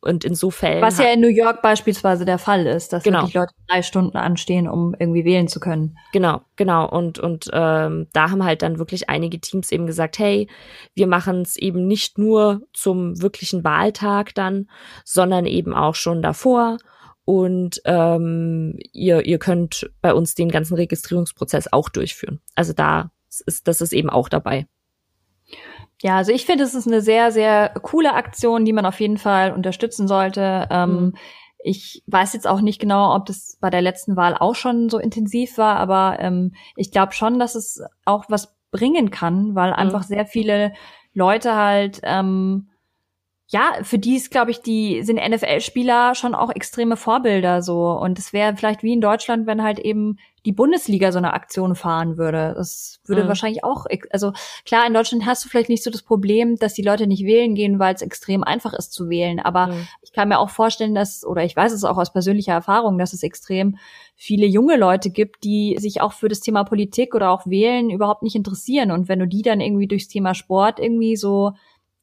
[0.01, 0.81] und insofern.
[0.81, 3.25] Was ja in New York beispielsweise der Fall ist, dass genau.
[3.25, 5.97] die Leute drei Stunden anstehen, um irgendwie wählen zu können.
[6.13, 6.89] Genau, genau.
[6.89, 10.47] Und, und ähm, da haben halt dann wirklich einige Teams eben gesagt, hey,
[10.95, 14.69] wir machen es eben nicht nur zum wirklichen Wahltag dann,
[15.03, 16.77] sondern eben auch schon davor.
[17.25, 22.39] Und ähm, ihr, ihr könnt bei uns den ganzen Registrierungsprozess auch durchführen.
[22.55, 23.11] Also da
[23.45, 24.65] ist das ist eben auch dabei.
[26.01, 29.17] Ja, also ich finde, es ist eine sehr, sehr coole Aktion, die man auf jeden
[29.17, 30.67] Fall unterstützen sollte.
[30.71, 31.13] Ähm, mhm.
[31.61, 34.97] Ich weiß jetzt auch nicht genau, ob das bei der letzten Wahl auch schon so
[34.97, 39.75] intensiv war, aber ähm, ich glaube schon, dass es auch was bringen kann, weil mhm.
[39.77, 40.73] einfach sehr viele
[41.13, 42.69] Leute halt ähm,
[43.51, 47.89] ja, für die ist, glaube ich, die sind NFL-Spieler schon auch extreme Vorbilder so.
[47.91, 51.73] Und es wäre vielleicht wie in Deutschland, wenn halt eben die Bundesliga so eine Aktion
[51.73, 52.53] fahren würde.
[52.55, 53.27] Das würde mhm.
[53.27, 54.33] wahrscheinlich auch, also
[54.65, 57.55] klar, in Deutschland hast du vielleicht nicht so das Problem, dass die Leute nicht wählen
[57.55, 59.39] gehen, weil es extrem einfach ist zu wählen.
[59.39, 59.87] Aber mhm.
[60.03, 63.13] ich kann mir auch vorstellen, dass, oder ich weiß es auch aus persönlicher Erfahrung, dass
[63.13, 63.77] es extrem
[64.15, 68.21] viele junge Leute gibt, die sich auch für das Thema Politik oder auch Wählen überhaupt
[68.21, 68.91] nicht interessieren.
[68.91, 71.53] Und wenn du die dann irgendwie durchs Thema Sport irgendwie so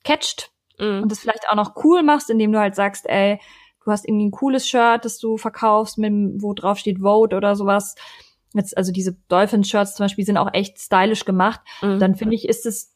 [0.03, 1.03] catcht, mhm.
[1.03, 3.41] und das vielleicht auch noch cool machst, indem du halt sagst, ey,
[3.85, 6.13] du hast irgendwie ein cooles Shirt, das du verkaufst, mit,
[6.43, 7.95] wo drauf steht Vote oder sowas.
[8.53, 11.61] Jetzt, also diese Dolphin-Shirts zum Beispiel sind auch echt stylisch gemacht.
[11.83, 11.99] Mhm.
[11.99, 12.95] Dann finde ich, ist es,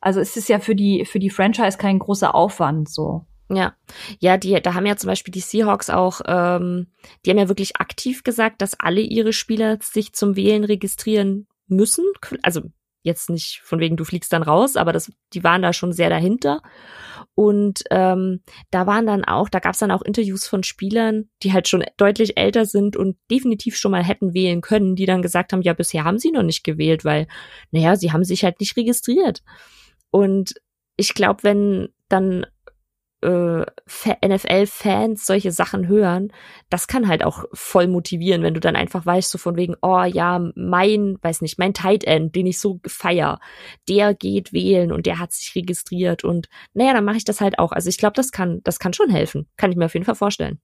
[0.00, 3.26] also ist es ja für die, für die Franchise kein großer Aufwand, so.
[3.50, 3.74] Ja,
[4.18, 6.86] ja, die, da haben ja zum Beispiel die Seahawks auch, ähm,
[7.24, 12.04] die haben ja wirklich aktiv gesagt, dass alle ihre Spieler sich zum Wählen registrieren müssen.
[12.42, 12.62] Also
[13.02, 16.10] jetzt nicht von wegen, du fliegst dann raus, aber das, die waren da schon sehr
[16.10, 16.62] dahinter.
[17.34, 21.52] Und ähm, da waren dann auch, da gab es dann auch Interviews von Spielern, die
[21.52, 25.52] halt schon deutlich älter sind und definitiv schon mal hätten wählen können, die dann gesagt
[25.52, 27.26] haben, ja, bisher haben sie noch nicht gewählt, weil,
[27.70, 29.42] naja, sie haben sich halt nicht registriert.
[30.10, 30.54] Und
[30.96, 32.46] ich glaube, wenn dann
[33.22, 33.64] äh,
[34.26, 36.32] NFL-Fans solche Sachen hören,
[36.70, 40.02] das kann halt auch voll motivieren, wenn du dann einfach weißt, so von wegen, oh
[40.02, 43.40] ja, mein, weiß nicht, mein Tight End, den ich so feier,
[43.88, 47.58] der geht wählen und der hat sich registriert und naja, dann mache ich das halt
[47.58, 47.72] auch.
[47.72, 49.48] Also ich glaube, das kann, das kann schon helfen.
[49.56, 50.60] Kann ich mir auf jeden Fall vorstellen.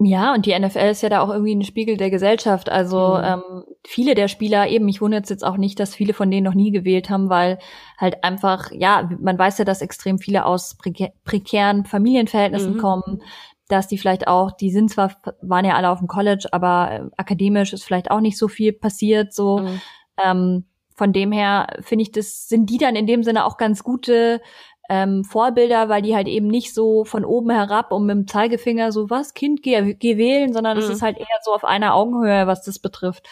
[0.00, 2.68] Ja, und die NFL ist ja da auch irgendwie ein Spiegel der Gesellschaft.
[2.68, 3.24] Also mhm.
[3.24, 6.44] ähm, viele der Spieler, eben, mich wundert es jetzt auch nicht, dass viele von denen
[6.44, 7.58] noch nie gewählt haben, weil
[7.98, 12.78] halt einfach, ja, man weiß ja, dass extrem viele aus prekär, prekären Familienverhältnissen mhm.
[12.78, 13.22] kommen,
[13.66, 17.02] dass die vielleicht auch, die sind zwar, waren ja alle auf dem College, aber äh,
[17.16, 19.58] akademisch ist vielleicht auch nicht so viel passiert, so.
[19.58, 19.80] Mhm.
[20.24, 23.84] Ähm, von dem her finde ich, das sind die dann in dem Sinne auch ganz
[23.84, 24.40] gute
[24.88, 28.90] ähm, Vorbilder, weil die halt eben nicht so von oben herab und mit dem Zeigefinger
[28.90, 30.92] so, was, Kind, geh, geh wählen, sondern es mhm.
[30.92, 33.28] ist halt eher so auf einer Augenhöhe, was das betrifft.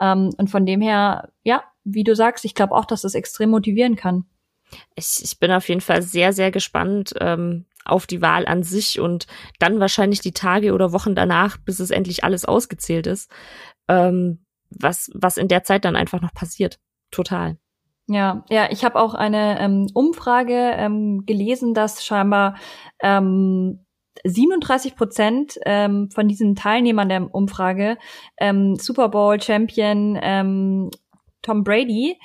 [0.00, 3.50] Ähm, und von dem her, ja, wie du sagst, ich glaube auch, dass das extrem
[3.50, 4.24] motivieren kann.
[4.96, 8.98] Ich, ich bin auf jeden Fall sehr, sehr gespannt ähm, auf die Wahl an sich
[8.98, 9.28] und
[9.60, 13.30] dann wahrscheinlich die Tage oder Wochen danach, bis es endlich alles ausgezählt ist,
[13.86, 16.80] ähm, was, was in der Zeit dann einfach noch passiert.
[17.12, 17.58] Total.
[18.08, 22.56] Ja, ja, ich habe auch eine ähm, Umfrage ähm, gelesen, dass scheinbar
[23.02, 23.84] ähm,
[24.24, 27.98] 37 Prozent ähm, von diesen Teilnehmern der Umfrage
[28.38, 30.90] ähm, Super Bowl Champion ähm,
[31.42, 32.18] Tom Brady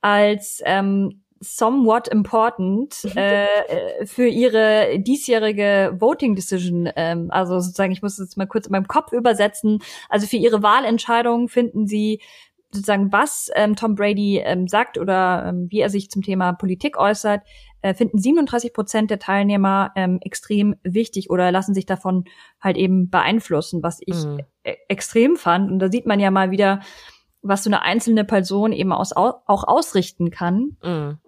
[0.00, 8.02] als ähm, somewhat important äh, äh, für ihre diesjährige Voting Decision, ähm, also sozusagen, ich
[8.02, 12.20] muss jetzt mal kurz in meinem Kopf übersetzen, also für ihre Wahlentscheidung finden sie
[12.70, 16.98] sozusagen, was ähm, Tom Brady ähm, sagt oder ähm, wie er sich zum Thema Politik
[16.98, 17.42] äußert,
[17.82, 22.24] äh, finden 37 Prozent der Teilnehmer ähm, extrem wichtig oder lassen sich davon
[22.60, 24.40] halt eben beeinflussen, was ich mhm.
[24.64, 25.70] e extrem fand.
[25.70, 26.80] Und da sieht man ja mal wieder,
[27.42, 30.76] was so eine einzelne Person eben aus, auch ausrichten kann.
[30.82, 31.18] Mhm.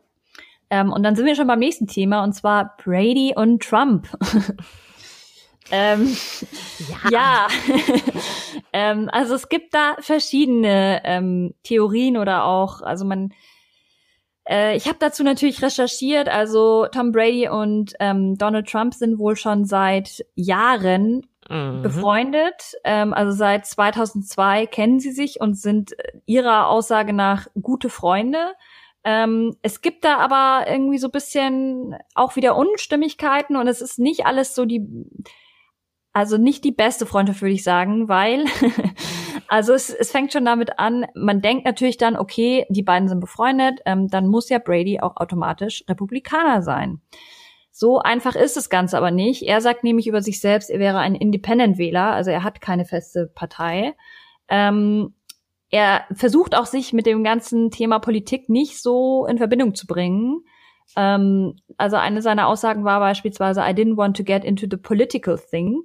[0.70, 4.09] Ähm, und dann sind wir schon beim nächsten Thema, und zwar Brady und Trump.
[5.70, 6.16] Ähm,
[7.11, 7.11] ja.
[7.11, 7.48] ja.
[8.72, 13.33] ähm, also es gibt da verschiedene ähm, Theorien oder auch, also man,
[14.48, 16.28] äh, ich habe dazu natürlich recherchiert.
[16.28, 21.83] Also Tom Brady und ähm, Donald Trump sind wohl schon seit Jahren mhm.
[21.83, 22.74] befreundet.
[22.85, 25.94] Ähm, also seit 2002 kennen sie sich und sind
[26.26, 28.54] ihrer Aussage nach gute Freunde.
[29.04, 34.26] Ähm, es gibt da aber irgendwie so bisschen auch wieder Unstimmigkeiten und es ist nicht
[34.26, 34.87] alles so die
[36.18, 38.44] also nicht die beste Freundschaft, würde ich sagen, weil,
[39.48, 43.20] also es, es fängt schon damit an, man denkt natürlich dann, okay, die beiden sind
[43.20, 47.00] befreundet, ähm, dann muss ja Brady auch automatisch Republikaner sein.
[47.70, 49.44] So einfach ist das Ganze aber nicht.
[49.44, 53.31] Er sagt nämlich über sich selbst, er wäre ein Independent-Wähler, also er hat keine feste
[53.33, 53.94] Partei.
[54.48, 55.14] Ähm,
[55.70, 60.40] er versucht auch sich mit dem ganzen Thema Politik nicht so in Verbindung zu bringen.
[60.96, 65.38] Ähm, also eine seiner Aussagen war beispielsweise, I didn't want to get into the political
[65.38, 65.85] thing.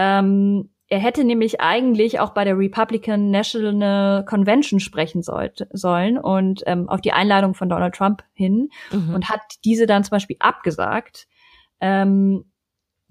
[0.00, 6.62] Ähm, er hätte nämlich eigentlich auch bei der Republican National Convention sprechen sollt, sollen und
[6.66, 9.12] ähm, auf die Einladung von Donald Trump hin mhm.
[9.12, 11.26] und hat diese dann zum Beispiel abgesagt.
[11.80, 12.44] Ähm,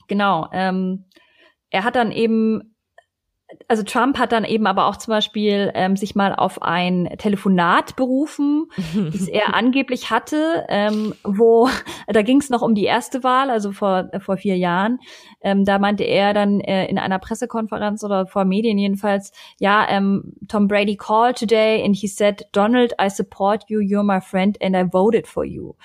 [0.08, 0.48] genau.
[0.54, 1.06] Ähm,
[1.70, 2.77] er hat dann eben
[3.68, 7.96] also Trump hat dann eben aber auch zum Beispiel ähm, sich mal auf ein Telefonat
[7.96, 8.70] berufen,
[9.12, 11.70] das er angeblich hatte, ähm, wo
[12.08, 15.00] da ging es noch um die erste Wahl, also vor äh, vor vier Jahren.
[15.42, 20.34] Ähm, da meinte er dann äh, in einer Pressekonferenz oder vor Medien jedenfalls, ja, ähm,
[20.48, 24.76] Tom Brady called today and he said, Donald, I support you, you're my friend and
[24.76, 25.76] I voted for you.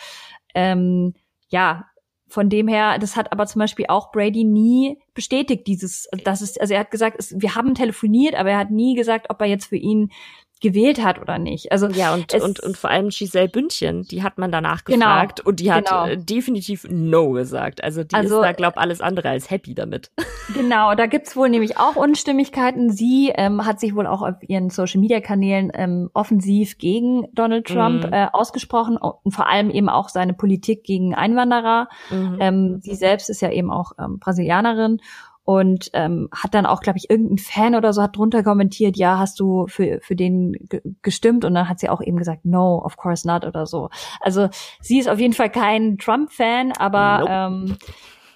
[0.54, 1.14] Ähm,
[1.48, 1.86] ja,
[2.32, 6.58] von dem her, das hat aber zum Beispiel auch Brady nie bestätigt, dieses, das ist,
[6.58, 9.48] also er hat gesagt, es, wir haben telefoniert, aber er hat nie gesagt, ob er
[9.48, 10.10] jetzt für ihn
[10.62, 11.72] gewählt hat oder nicht.
[11.72, 15.38] Also ja und und und vor allem Giselle Bündchen, die hat man danach genau, gefragt
[15.40, 16.06] genau, und die hat genau.
[16.06, 17.84] Äh, definitiv No gesagt.
[17.84, 20.10] Also die also, ist da glaub alles andere als happy damit.
[20.54, 22.90] Genau, da gibt's wohl nämlich auch Unstimmigkeiten.
[22.90, 27.68] Sie ähm, hat sich wohl auch auf ihren Social Media Kanälen ähm, offensiv gegen Donald
[27.68, 28.12] Trump mhm.
[28.12, 31.88] äh, ausgesprochen und vor allem eben auch seine Politik gegen Einwanderer.
[32.10, 32.36] Mhm.
[32.40, 35.00] Ähm, sie selbst ist ja eben auch ähm, Brasilianerin
[35.44, 39.18] und ähm, hat dann auch, glaube ich, irgendein Fan oder so hat drunter kommentiert, ja,
[39.18, 40.54] hast du für, für den
[41.02, 41.44] gestimmt?
[41.44, 43.90] Und dann hat sie auch eben gesagt, no, of course not oder so.
[44.20, 44.48] Also
[44.80, 47.32] sie ist auf jeden Fall kein Trump-Fan, aber nope.
[47.32, 47.78] ähm,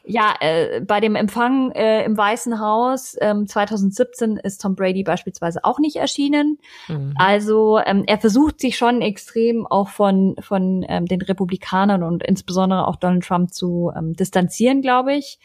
[0.08, 5.64] ja, äh, bei dem Empfang äh, im Weißen Haus ähm, 2017 ist Tom Brady beispielsweise
[5.64, 6.58] auch nicht erschienen.
[6.86, 7.14] Mhm.
[7.16, 12.86] Also ähm, er versucht sich schon extrem auch von von ähm, den Republikanern und insbesondere
[12.86, 15.40] auch Donald Trump zu ähm, distanzieren, glaube ich.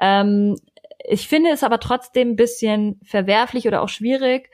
[0.00, 0.56] Ähm,
[1.04, 4.50] ich finde es aber trotzdem ein bisschen verwerflich oder auch schwierig,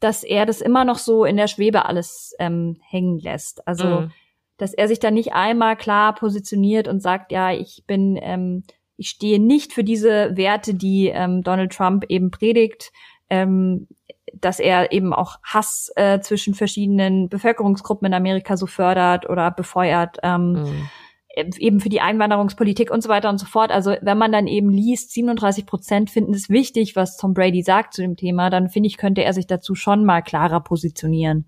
[0.00, 3.66] dass er das immer noch so in der Schwebe alles ähm, hängen lässt.
[3.68, 4.12] Also, mhm.
[4.56, 8.64] dass er sich da nicht einmal klar positioniert und sagt, ja, ich bin, ähm,
[8.96, 12.90] ich stehe nicht für diese Werte, die ähm, Donald Trump eben predigt,
[13.30, 13.86] ähm,
[14.34, 20.18] dass er eben auch Hass äh, zwischen verschiedenen Bevölkerungsgruppen in Amerika so fördert oder befeuert.
[20.22, 20.88] Ähm, mhm
[21.36, 23.70] eben für die Einwanderungspolitik und so weiter und so fort.
[23.70, 27.94] Also wenn man dann eben liest, 37 Prozent finden es wichtig, was Tom Brady sagt
[27.94, 31.46] zu dem Thema, dann finde ich, könnte er sich dazu schon mal klarer positionieren.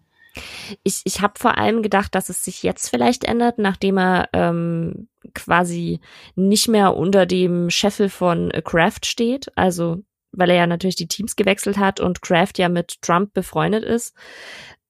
[0.83, 5.09] Ich, ich habe vor allem gedacht, dass es sich jetzt vielleicht ändert, nachdem er ähm,
[5.33, 6.01] quasi
[6.35, 9.53] nicht mehr unter dem Scheffel von Kraft steht.
[9.55, 10.03] Also
[10.37, 14.15] weil er ja natürlich die Teams gewechselt hat und Kraft ja mit Trump befreundet ist.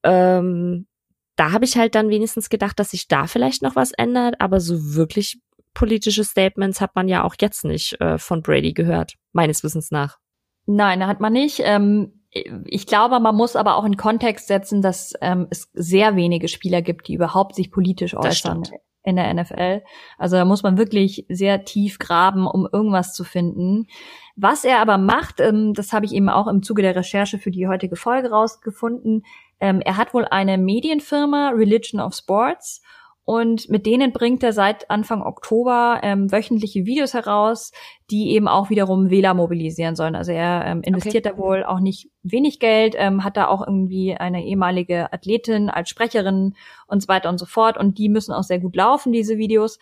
[0.02, 0.86] Ähm,
[1.36, 4.60] da habe ich halt dann wenigstens gedacht, dass sich da vielleicht noch was ändert, aber
[4.60, 5.40] so wirklich
[5.74, 10.18] politische Statements hat man ja auch jetzt nicht äh, von Brady gehört, meines Wissens nach.
[10.66, 11.60] Nein, hat man nicht.
[11.64, 16.48] Ähm, ich glaube, man muss aber auch in Kontext setzen, dass ähm, es sehr wenige
[16.48, 18.64] Spieler gibt, die überhaupt sich politisch äußern
[19.04, 19.82] in der NFL.
[20.18, 23.86] Also da muss man wirklich sehr tief graben, um irgendwas zu finden.
[24.34, 27.50] Was er aber macht, ähm, das habe ich eben auch im Zuge der Recherche für
[27.50, 29.24] die heutige Folge rausgefunden,
[29.60, 32.82] ähm, er hat wohl eine Medienfirma, Religion of Sports,
[33.24, 37.72] und mit denen bringt er seit Anfang Oktober ähm, wöchentliche Videos heraus,
[38.10, 40.14] die eben auch wiederum Wähler mobilisieren sollen.
[40.14, 41.34] Also er ähm, investiert okay.
[41.36, 45.88] da wohl auch nicht wenig Geld, ähm, hat da auch irgendwie eine ehemalige Athletin als
[45.88, 46.54] Sprecherin
[46.86, 47.78] und so weiter und so fort.
[47.78, 49.78] Und die müssen auch sehr gut laufen, diese Videos.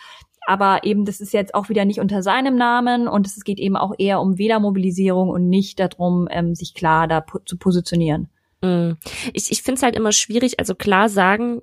[0.47, 3.77] Aber eben, das ist jetzt auch wieder nicht unter seinem Namen und es geht eben
[3.77, 8.29] auch eher um Wählermobilisierung und nicht darum, ähm, sich klar da po zu positionieren.
[8.63, 8.93] Mm.
[9.33, 11.63] Ich, ich finde es halt immer schwierig, also klar sagen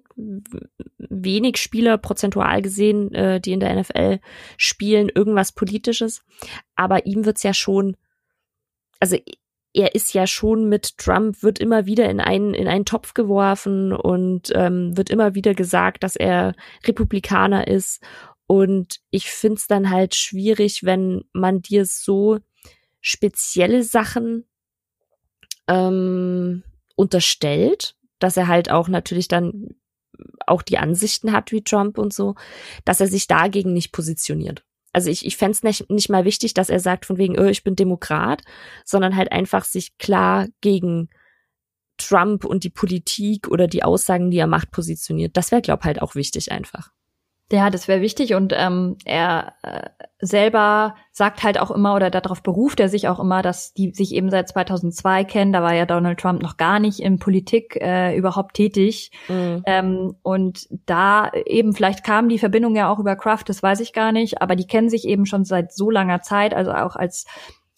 [0.98, 4.20] wenig Spieler prozentual gesehen, äh, die in der NFL
[4.58, 6.24] spielen, irgendwas Politisches,
[6.76, 7.96] aber ihm wird's ja schon,
[9.00, 9.18] also
[9.74, 13.94] er ist ja schon mit Trump, wird immer wieder in einen, in einen Topf geworfen
[13.94, 16.54] und ähm, wird immer wieder gesagt, dass er
[16.86, 18.02] Republikaner ist.
[18.48, 22.40] Und ich find's dann halt schwierig, wenn man dir so
[23.00, 24.46] spezielle Sachen
[25.68, 26.64] ähm,
[27.00, 29.76] unterstellt, dass er halt auch natürlich dann
[30.46, 32.36] auch die Ansichten hat wie Trump und so,
[32.84, 34.66] dass er sich dagegen nicht positioniert.
[34.92, 37.46] Also ich, ich fände es nicht, nicht mal wichtig, dass er sagt von wegen, oh,
[37.46, 38.44] ich bin Demokrat,
[38.84, 41.10] sondern halt einfach sich klar gegen
[41.98, 45.38] Trump und die Politik oder die Aussagen, die er macht, positioniert.
[45.38, 46.92] Das wäre, glaub halt auch wichtig einfach.
[47.52, 52.44] Ja, das wäre wichtig und ähm, er äh, selber sagt halt auch immer oder darauf
[52.44, 55.52] beruft er sich auch immer, dass die sich eben seit 2002 kennen.
[55.52, 59.64] Da war ja Donald Trump noch gar nicht in Politik äh, überhaupt tätig mhm.
[59.66, 63.94] ähm, und da eben vielleicht kam die Verbindung ja auch über Kraft, das weiß ich
[63.94, 67.26] gar nicht, aber die kennen sich eben schon seit so langer Zeit, also auch als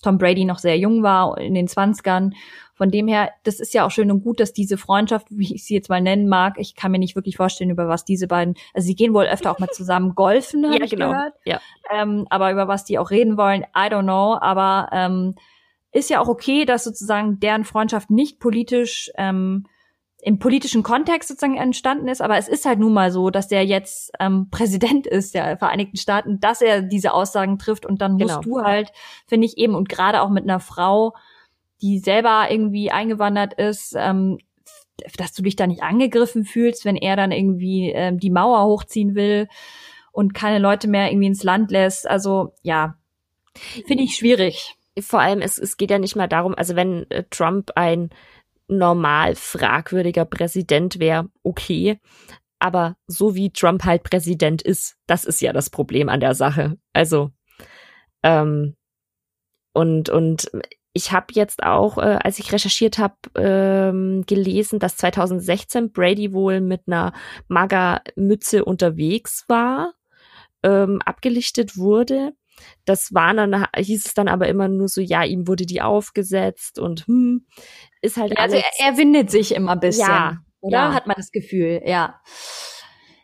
[0.02, 2.34] Tom Brady noch sehr jung war in den Zwanzigern
[2.82, 5.64] von dem her, das ist ja auch schön und gut, dass diese Freundschaft, wie ich
[5.64, 8.56] sie jetzt mal nennen mag, ich kann mir nicht wirklich vorstellen, über was diese beiden,
[8.74, 11.12] also sie gehen wohl öfter auch mal zusammen golfen, habe ja, ich genau.
[11.12, 11.34] gehört.
[11.46, 11.62] Ja.
[11.94, 14.36] Ähm, aber über was die auch reden wollen, I don't know.
[14.42, 15.36] Aber ähm,
[15.92, 19.68] ist ja auch okay, dass sozusagen deren Freundschaft nicht politisch ähm,
[20.24, 23.66] im politischen Kontext sozusagen entstanden ist, aber es ist halt nun mal so, dass der
[23.66, 28.42] jetzt ähm, Präsident ist der Vereinigten Staaten, dass er diese Aussagen trifft und dann musst
[28.42, 28.60] genau.
[28.60, 28.92] du halt,
[29.28, 31.16] finde ich eben, und gerade auch mit einer Frau,
[31.82, 34.38] die selber irgendwie eingewandert ist, ähm,
[35.18, 39.16] dass du dich da nicht angegriffen fühlst, wenn er dann irgendwie ähm, die Mauer hochziehen
[39.16, 39.48] will
[40.12, 42.08] und keine Leute mehr irgendwie ins Land lässt.
[42.08, 42.96] Also ja,
[43.88, 44.76] finde ich schwierig.
[45.00, 48.12] Vor allem, es, es geht ja nicht mal darum, also wenn äh, Trump ein
[48.72, 52.00] normal fragwürdiger Präsident wäre, okay.
[52.60, 56.78] Aber so wie Trump halt Präsident ist, das ist ja das Problem an der Sache.
[56.94, 57.32] Also,
[58.24, 58.76] ähm,
[59.74, 60.52] und, und
[60.94, 66.62] ich habe jetzt auch, äh, als ich recherchiert habe, ähm, gelesen, dass 2016 Brady wohl
[66.62, 67.14] mit einer
[67.48, 69.94] Maga-Mütze unterwegs war,
[70.64, 72.34] ähm, abgelichtet wurde.
[72.86, 76.78] Das war dann, hieß es dann aber immer nur so, ja, ihm wurde die aufgesetzt
[76.78, 77.48] und hm,
[78.02, 78.38] ist halt.
[78.38, 80.08] Also er, er windet sich immer ein bisschen.
[80.08, 80.78] Ja, oder?
[80.78, 80.94] Ja.
[80.94, 82.20] Hat man das Gefühl, ja.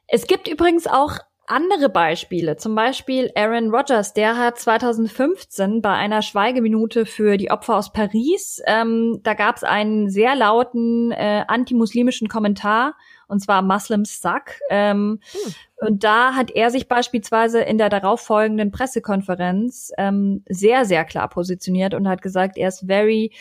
[0.07, 6.21] Es gibt übrigens auch andere Beispiele, zum Beispiel Aaron Rodgers, der hat 2015 bei einer
[6.21, 12.27] Schweigeminute für die Opfer aus Paris, ähm, da gab es einen sehr lauten äh, antimuslimischen
[12.27, 12.95] Kommentar,
[13.27, 14.59] und zwar Muslims suck.
[14.69, 15.53] Ähm, hm.
[15.87, 21.93] Und da hat er sich beispielsweise in der darauffolgenden Pressekonferenz ähm, sehr, sehr klar positioniert
[21.93, 23.31] und hat gesagt, er ist very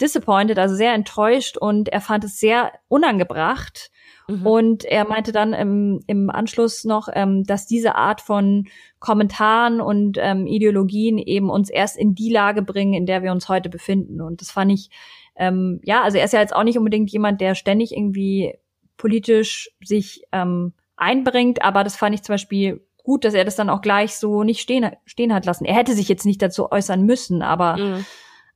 [0.00, 3.90] disappointed, also sehr enttäuscht und er fand es sehr unangebracht,
[4.28, 4.46] Mhm.
[4.46, 8.66] Und er meinte dann im, im Anschluss noch, ähm, dass diese Art von
[8.98, 13.48] Kommentaren und ähm, Ideologien eben uns erst in die Lage bringen, in der wir uns
[13.48, 14.20] heute befinden.
[14.20, 14.90] Und das fand ich,
[15.36, 18.54] ähm, ja, also er ist ja jetzt auch nicht unbedingt jemand, der ständig irgendwie
[18.96, 23.70] politisch sich ähm, einbringt, aber das fand ich zum Beispiel gut, dass er das dann
[23.70, 25.64] auch gleich so nicht stehen, stehen hat lassen.
[25.64, 28.06] Er hätte sich jetzt nicht dazu äußern müssen, aber mhm.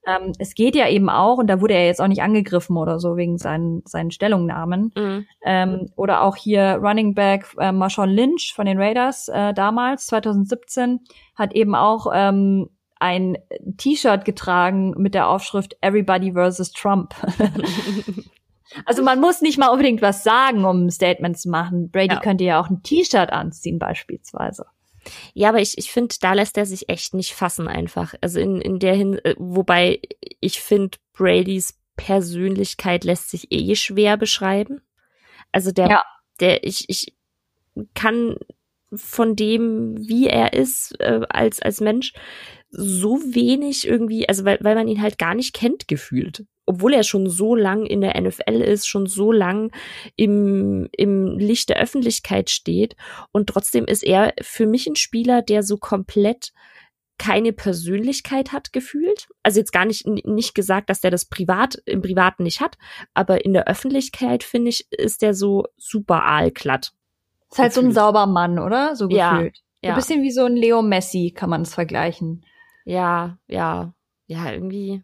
[0.08, 2.98] Ähm, es geht ja eben auch, und da wurde er jetzt auch nicht angegriffen oder
[2.98, 4.92] so wegen seinen, seinen Stellungnahmen.
[4.96, 5.26] Mhm.
[5.44, 11.00] Ähm, oder auch hier Running Back äh, Marshawn Lynch von den Raiders äh, damals, 2017,
[11.34, 13.38] hat eben auch ähm, ein
[13.76, 17.14] T-Shirt getragen mit der Aufschrift Everybody versus Trump.
[18.84, 21.90] also man muss nicht mal unbedingt was sagen, um ein Statement zu machen.
[21.90, 22.20] Brady ja.
[22.20, 24.66] könnte ja auch ein T-Shirt anziehen beispielsweise.
[25.32, 28.14] Ja, aber ich, ich finde, da lässt er sich echt nicht fassen einfach.
[28.20, 30.00] Also in, in der Hin, äh, wobei
[30.40, 34.80] ich finde, Bradys Persönlichkeit lässt sich eh schwer beschreiben.
[35.52, 36.04] Also der, ja.
[36.40, 37.14] der, ich, ich
[37.94, 38.36] kann
[38.94, 42.14] von dem, wie er ist, äh, als, als Mensch,
[42.70, 46.44] so wenig irgendwie, also weil, weil man ihn halt gar nicht kennt gefühlt.
[46.66, 49.72] Obwohl er schon so lang in der NFL ist, schon so lang
[50.16, 52.94] im, im Licht der Öffentlichkeit steht.
[53.32, 56.52] Und trotzdem ist er für mich ein Spieler, der so komplett
[57.18, 59.28] keine Persönlichkeit hat gefühlt.
[59.42, 62.78] Also jetzt gar nicht, nicht gesagt, dass der das privat, im Privaten nicht hat,
[63.14, 66.92] aber in der Öffentlichkeit, finde ich, ist der so super aalglatt.
[67.50, 67.74] Ist halt gefühlt.
[67.74, 68.94] so ein sauber Mann, oder?
[68.94, 69.56] So gefühlt.
[69.56, 69.90] Ja, ja.
[69.90, 72.44] Ein bisschen wie so ein Leo Messi, kann man es vergleichen.
[72.88, 73.92] Ja, ja,
[74.28, 75.02] ja, irgendwie.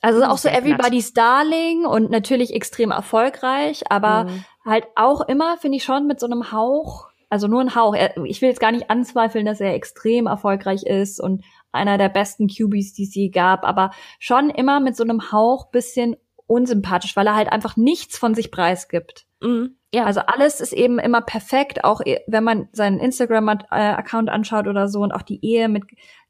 [0.00, 4.44] Also auch so Everybody's Darling und natürlich extrem erfolgreich, aber mhm.
[4.64, 7.94] halt auch immer, finde ich schon, mit so einem Hauch, also nur ein Hauch.
[8.24, 12.48] Ich will jetzt gar nicht anzweifeln, dass er extrem erfolgreich ist und einer der besten
[12.48, 16.16] QBs, die es je gab, aber schon immer mit so einem Hauch bisschen
[16.46, 19.26] unsympathisch, weil er halt einfach nichts von sich preisgibt.
[19.40, 19.76] Mhm.
[19.92, 20.04] Ja.
[20.04, 25.10] Also alles ist eben immer perfekt, auch wenn man seinen Instagram-Account anschaut oder so und
[25.10, 25.82] auch die Ehe mit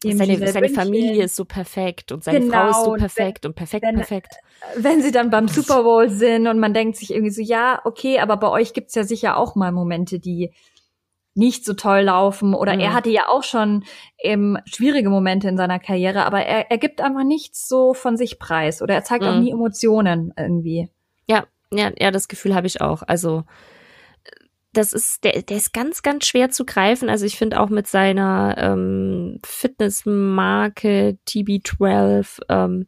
[0.02, 3.50] dem seine, seine Familie ist so perfekt und seine genau, Frau ist so perfekt und,
[3.50, 4.34] wenn, und perfekt, wenn, perfekt.
[4.76, 8.20] Wenn sie dann beim Super Bowl sind und man denkt sich irgendwie so, ja, okay,
[8.20, 10.52] aber bei euch gibt's ja sicher auch mal Momente, die
[11.34, 12.80] nicht so toll laufen oder mhm.
[12.80, 13.84] er hatte ja auch schon
[14.18, 18.38] eben schwierige Momente in seiner Karriere, aber er, er gibt einfach nichts so von sich
[18.38, 19.28] preis oder er zeigt mhm.
[19.28, 20.88] auch nie Emotionen irgendwie.
[21.28, 23.02] Ja, ja, ja, das Gefühl habe ich auch.
[23.06, 23.44] Also
[24.72, 27.08] das ist, der, der ist ganz, ganz schwer zu greifen.
[27.08, 32.86] Also ich finde auch mit seiner ähm, Fitnessmarke TB12, ähm,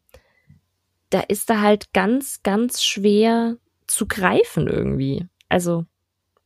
[1.10, 3.56] da ist er halt ganz, ganz schwer
[3.86, 5.26] zu greifen irgendwie.
[5.48, 5.84] Also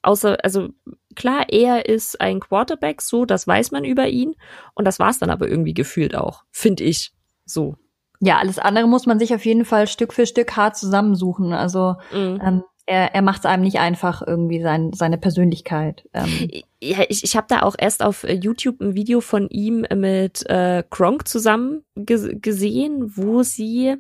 [0.03, 0.70] außer, also
[1.14, 4.34] klar, er ist ein Quarterback, so, das weiß man über ihn.
[4.74, 7.12] Und das war's dann aber irgendwie gefühlt auch, finde ich.
[7.45, 7.76] So.
[8.20, 11.52] Ja, alles andere muss man sich auf jeden Fall Stück für Stück hart zusammensuchen.
[11.52, 12.40] Also mhm.
[12.44, 16.08] ähm, er, er macht es einem nicht einfach irgendwie sein, seine Persönlichkeit.
[16.14, 16.62] Ähm.
[16.80, 20.48] Ja, ich, ich habe da auch erst auf äh, YouTube ein Video von ihm mit
[20.48, 23.96] äh, Gronk zusammen ge gesehen, wo sie,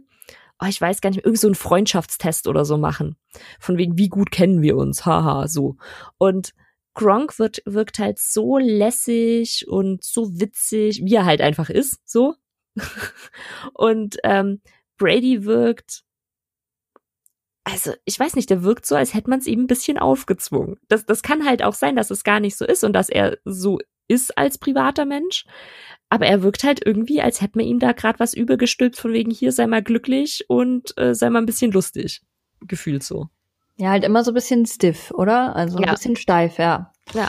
[0.62, 3.16] oh, ich weiß gar nicht, irgend so einen Freundschaftstest oder so machen.
[3.58, 5.76] Von wegen, wie gut kennen wir uns, haha, so.
[6.18, 6.54] Und
[6.94, 12.34] Gronk wird, wirkt halt so lässig und so witzig, wie er halt einfach ist, so.
[13.74, 14.60] und ähm,
[14.98, 16.04] Brady wirkt
[17.68, 20.76] also ich weiß nicht, der wirkt so, als hätte man es ihm ein bisschen aufgezwungen.
[20.86, 23.38] Das, das kann halt auch sein, dass es gar nicht so ist und dass er
[23.44, 25.44] so ist als privater Mensch.
[26.08, 29.32] Aber er wirkt halt irgendwie, als hätte man ihm da gerade was übergestülpt, von wegen
[29.32, 32.22] hier sei mal glücklich und äh, sei mal ein bisschen lustig.
[32.60, 33.26] Gefühlt so.
[33.78, 35.56] Ja, halt immer so ein bisschen stiff, oder?
[35.56, 35.88] Also ja.
[35.88, 36.92] ein bisschen steif, ja.
[37.14, 37.28] Ja.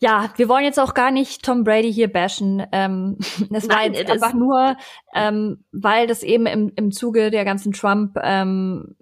[0.00, 2.64] Ja, wir wollen jetzt auch gar nicht Tom Brady hier bashen.
[2.72, 3.18] Ähm,
[3.50, 4.76] das war jetzt einfach nur,
[5.14, 8.94] ähm, weil das eben im, im Zuge der ganzen Trump ähm,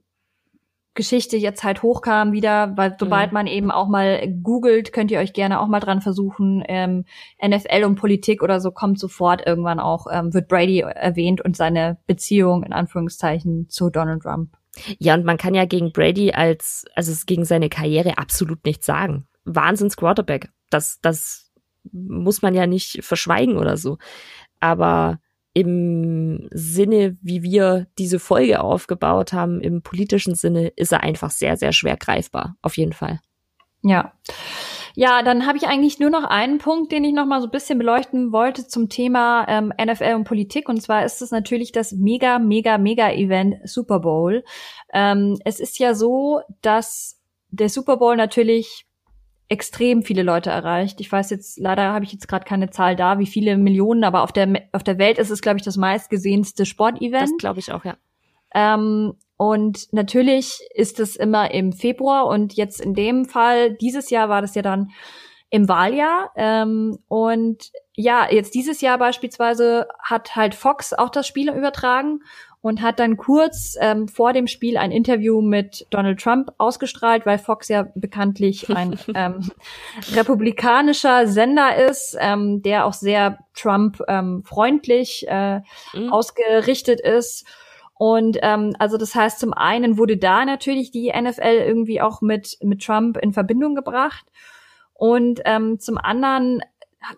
[0.97, 3.35] Geschichte jetzt halt hochkam wieder, weil sobald mhm.
[3.35, 6.65] man eben auch mal googelt, könnt ihr euch gerne auch mal dran versuchen.
[6.67, 7.05] Ähm,
[7.41, 11.99] NFL und Politik oder so kommt sofort irgendwann auch, ähm, wird Brady erwähnt und seine
[12.07, 14.57] Beziehung in Anführungszeichen zu Donald Trump.
[14.99, 19.27] Ja, und man kann ja gegen Brady als, also gegen seine Karriere absolut nichts sagen.
[19.45, 20.51] Wahnsinns Quarterback.
[20.71, 21.51] Das, das
[21.93, 23.99] muss man ja nicht verschweigen oder so.
[24.61, 25.21] Aber
[25.53, 31.57] im Sinne, wie wir diese Folge aufgebaut haben, im politischen Sinne, ist er einfach sehr,
[31.57, 32.57] sehr schwer greifbar.
[32.61, 33.21] Auf jeden Fall.
[33.83, 34.13] Ja.
[34.95, 37.51] Ja, dann habe ich eigentlich nur noch einen Punkt, den ich noch mal so ein
[37.51, 40.71] bisschen beleuchten wollte zum Thema ähm, NFL und Politik.
[40.71, 44.43] Und zwar ist es natürlich das mega, mega, mega Event Super Bowl.
[44.93, 48.87] Ähm, es ist ja so, dass der Super Bowl natürlich
[49.49, 51.01] extrem viele Leute erreicht.
[51.01, 54.23] Ich weiß jetzt, leider habe ich jetzt gerade keine Zahl da, wie viele Millionen, aber
[54.23, 57.23] auf der, auf der Welt ist es, glaube ich, das meistgesehenste Sportevent.
[57.23, 57.97] Das glaube ich auch, ja.
[58.55, 64.29] Ähm, und natürlich ist es immer im Februar und jetzt in dem Fall, dieses Jahr
[64.29, 64.91] war das ja dann
[65.51, 66.33] im Wahljahr.
[66.37, 72.21] Ähm, und ja, jetzt dieses Jahr beispielsweise hat halt Fox auch das Spiel übertragen
[72.67, 77.39] und hat dann kurz ähm, vor dem Spiel ein Interview mit Donald Trump ausgestrahlt, weil
[77.39, 79.53] Fox ja bekanntlich ein ähm,
[80.15, 85.63] republikanischer Sender ist, ähm, der auch sehr Trump-freundlich ähm,
[85.95, 86.13] äh, mhm.
[86.13, 87.47] ausgerichtet ist.
[87.95, 92.59] Und ähm, also das heißt, zum einen wurde da natürlich die NFL irgendwie auch mit
[92.63, 94.27] mit Trump in Verbindung gebracht
[94.93, 96.63] und ähm, zum anderen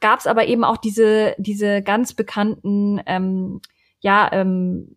[0.01, 3.63] gab es aber eben auch diese diese ganz bekannten ähm,
[4.01, 4.95] ja ähm,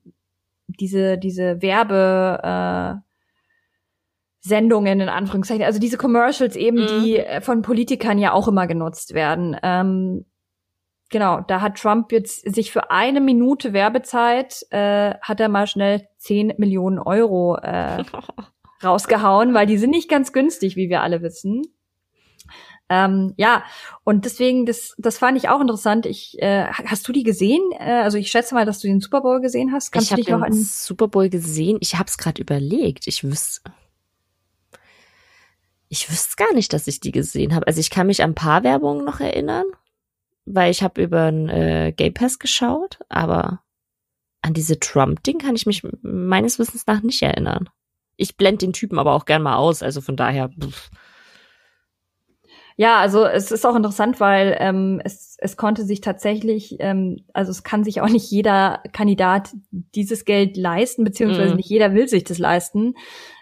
[0.80, 3.11] diese, diese Werbe, äh,
[4.41, 7.03] Sendungen in Anführungszeichen, also diese Commercials eben, mhm.
[7.03, 9.55] die äh, von Politikern ja auch immer genutzt werden.
[9.61, 10.26] Ähm,
[11.09, 16.07] genau, da hat Trump jetzt sich für eine Minute Werbezeit äh, hat er mal schnell
[16.17, 18.03] 10 Millionen Euro äh,
[18.84, 21.61] rausgehauen, weil die sind nicht ganz günstig, wie wir alle wissen.
[22.93, 23.63] Ähm, ja,
[24.03, 26.05] und deswegen, das, das fand ich auch interessant.
[26.05, 27.61] Ich, äh, hast du die gesehen?
[27.79, 29.93] Äh, also ich schätze mal, dass du den Super Bowl gesehen hast.
[29.93, 31.77] Kannst ich habe den an Super Bowl gesehen.
[31.79, 33.07] Ich habe es gerade überlegt.
[33.07, 33.71] Ich wüsste,
[35.87, 37.65] ich wüsste gar nicht, dass ich die gesehen habe.
[37.65, 39.67] Also ich kann mich an ein paar Werbungen noch erinnern,
[40.43, 43.61] weil ich habe über ein äh, Gay Pass geschaut, aber
[44.41, 47.69] an diese Trump-Ding kann ich mich meines Wissens nach nicht erinnern.
[48.17, 50.49] Ich blende den Typen aber auch gern mal aus, also von daher.
[50.49, 50.91] Pff.
[52.78, 57.51] Ja, also es ist auch interessant, weil ähm, es, es konnte sich tatsächlich, ähm, also
[57.51, 61.57] es kann sich auch nicht jeder Kandidat dieses Geld leisten, beziehungsweise mm.
[61.57, 62.95] nicht jeder will sich das leisten.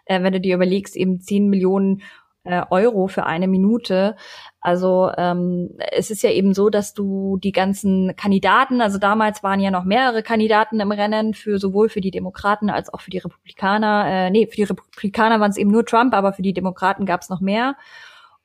[0.05, 2.01] Äh, wenn du dir überlegst, eben 10 Millionen
[2.43, 4.15] äh, Euro für eine Minute.
[4.61, 9.59] Also ähm, es ist ja eben so, dass du die ganzen Kandidaten, also damals waren
[9.59, 13.19] ja noch mehrere Kandidaten im Rennen für sowohl für die Demokraten als auch für die
[13.19, 14.05] Republikaner.
[14.07, 17.21] Äh, nee, für die Republikaner waren es eben nur Trump, aber für die Demokraten gab
[17.21, 17.75] es noch mehr.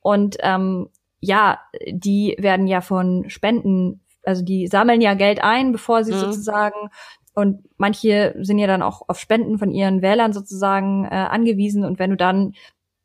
[0.05, 0.89] Und ähm,
[1.19, 6.19] ja, die werden ja von Spenden, also die sammeln ja Geld ein, bevor sie mhm.
[6.19, 6.91] sozusagen
[7.33, 11.83] und manche sind ja dann auch auf Spenden von ihren Wählern sozusagen äh, angewiesen.
[11.83, 12.53] Und wenn du dann,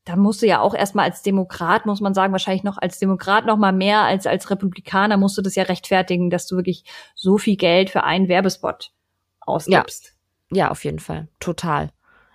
[0.04, 3.46] dann musst du ja auch erstmal als Demokrat, muss man sagen, wahrscheinlich noch als Demokrat
[3.46, 6.84] noch mal mehr als als Republikaner musst du das ja rechtfertigen, dass du wirklich
[7.14, 8.92] so viel Geld für einen Werbespot
[9.40, 10.14] ausgibst.
[10.50, 11.28] Ja, ja auf jeden Fall.
[11.40, 11.88] Total.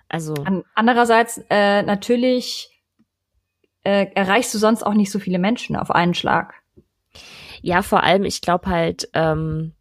[0.08, 0.34] Also.
[0.34, 2.75] An, andererseits äh, natürlich
[3.86, 6.54] äh, erreichst du sonst auch nicht so viele Menschen auf einen Schlag.
[7.62, 9.74] Ja, vor allem, ich glaube halt, ähm,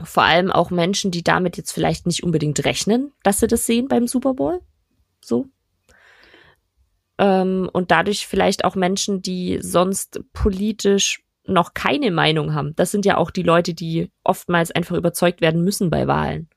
[0.00, 3.88] vor allem auch Menschen, die damit jetzt vielleicht nicht unbedingt rechnen, dass sie das sehen
[3.88, 4.60] beim Super Bowl.
[5.20, 5.46] So.
[7.18, 12.76] Ähm, und dadurch vielleicht auch Menschen, die sonst politisch noch keine Meinung haben.
[12.76, 16.48] Das sind ja auch die Leute, die oftmals einfach überzeugt werden müssen bei Wahlen.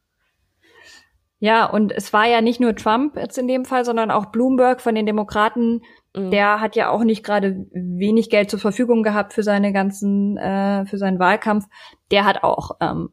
[1.39, 4.81] Ja, und es war ja nicht nur Trump jetzt in dem Fall, sondern auch Bloomberg
[4.81, 5.81] von den Demokraten
[6.17, 6.31] Mhm.
[6.31, 10.85] Der hat ja auch nicht gerade wenig Geld zur Verfügung gehabt für seine ganzen, äh,
[10.85, 11.65] für seinen Wahlkampf.
[12.11, 13.09] Der hat auch ähm,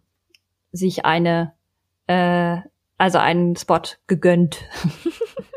[0.73, 1.53] sich eine,
[2.07, 2.57] äh,
[2.97, 4.63] also einen Spot gegönnt.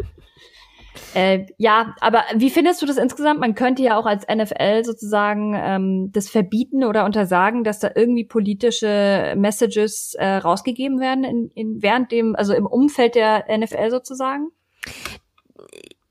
[1.14, 3.40] äh, ja, aber wie findest du das insgesamt?
[3.40, 8.26] Man könnte ja auch als NFL sozusagen ähm, das verbieten oder untersagen, dass da irgendwie
[8.26, 14.50] politische Messages äh, rausgegeben werden in, in während dem, also im Umfeld der NFL sozusagen.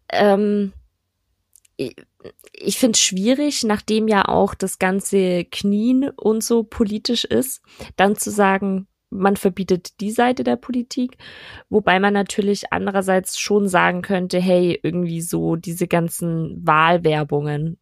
[0.09, 0.73] Ähm
[1.77, 7.61] ich finde es schwierig, nachdem ja auch das ganze Knien und so politisch ist,
[7.97, 11.17] dann zu sagen, man verbietet die Seite der Politik,
[11.69, 17.79] wobei man natürlich andererseits schon sagen könnte, hey, irgendwie so diese ganzen Wahlwerbungen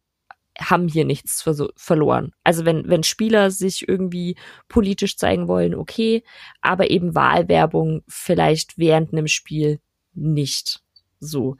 [0.59, 1.43] haben hier nichts
[1.75, 2.31] verloren.
[2.43, 4.37] Also wenn, wenn Spieler sich irgendwie
[4.69, 6.23] politisch zeigen wollen, okay,
[6.61, 9.79] aber eben Wahlwerbung vielleicht während einem Spiel
[10.13, 10.81] nicht
[11.19, 11.57] so.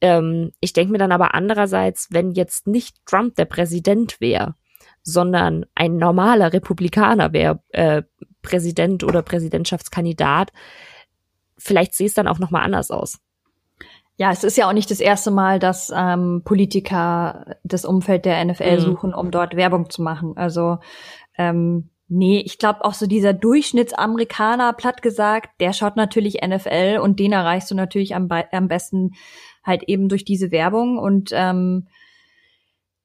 [0.00, 4.54] Ähm, ich denke mir dann aber andererseits, wenn jetzt nicht Trump der Präsident wäre,
[5.02, 8.02] sondern ein normaler Republikaner wäre äh,
[8.42, 10.52] Präsident oder Präsidentschaftskandidat,
[11.56, 13.18] vielleicht sehe es dann auch noch mal anders aus.
[14.16, 18.44] Ja, es ist ja auch nicht das erste Mal, dass ähm, Politiker das Umfeld der
[18.44, 18.80] NFL mhm.
[18.80, 20.36] suchen, um dort Werbung zu machen.
[20.36, 20.78] Also
[21.36, 27.20] ähm, nee, ich glaube auch so dieser Durchschnittsamerikaner, platt gesagt, der schaut natürlich NFL und
[27.20, 29.12] den erreichst du natürlich am, am besten
[29.68, 30.98] halt eben durch diese Werbung.
[30.98, 31.86] Und ähm,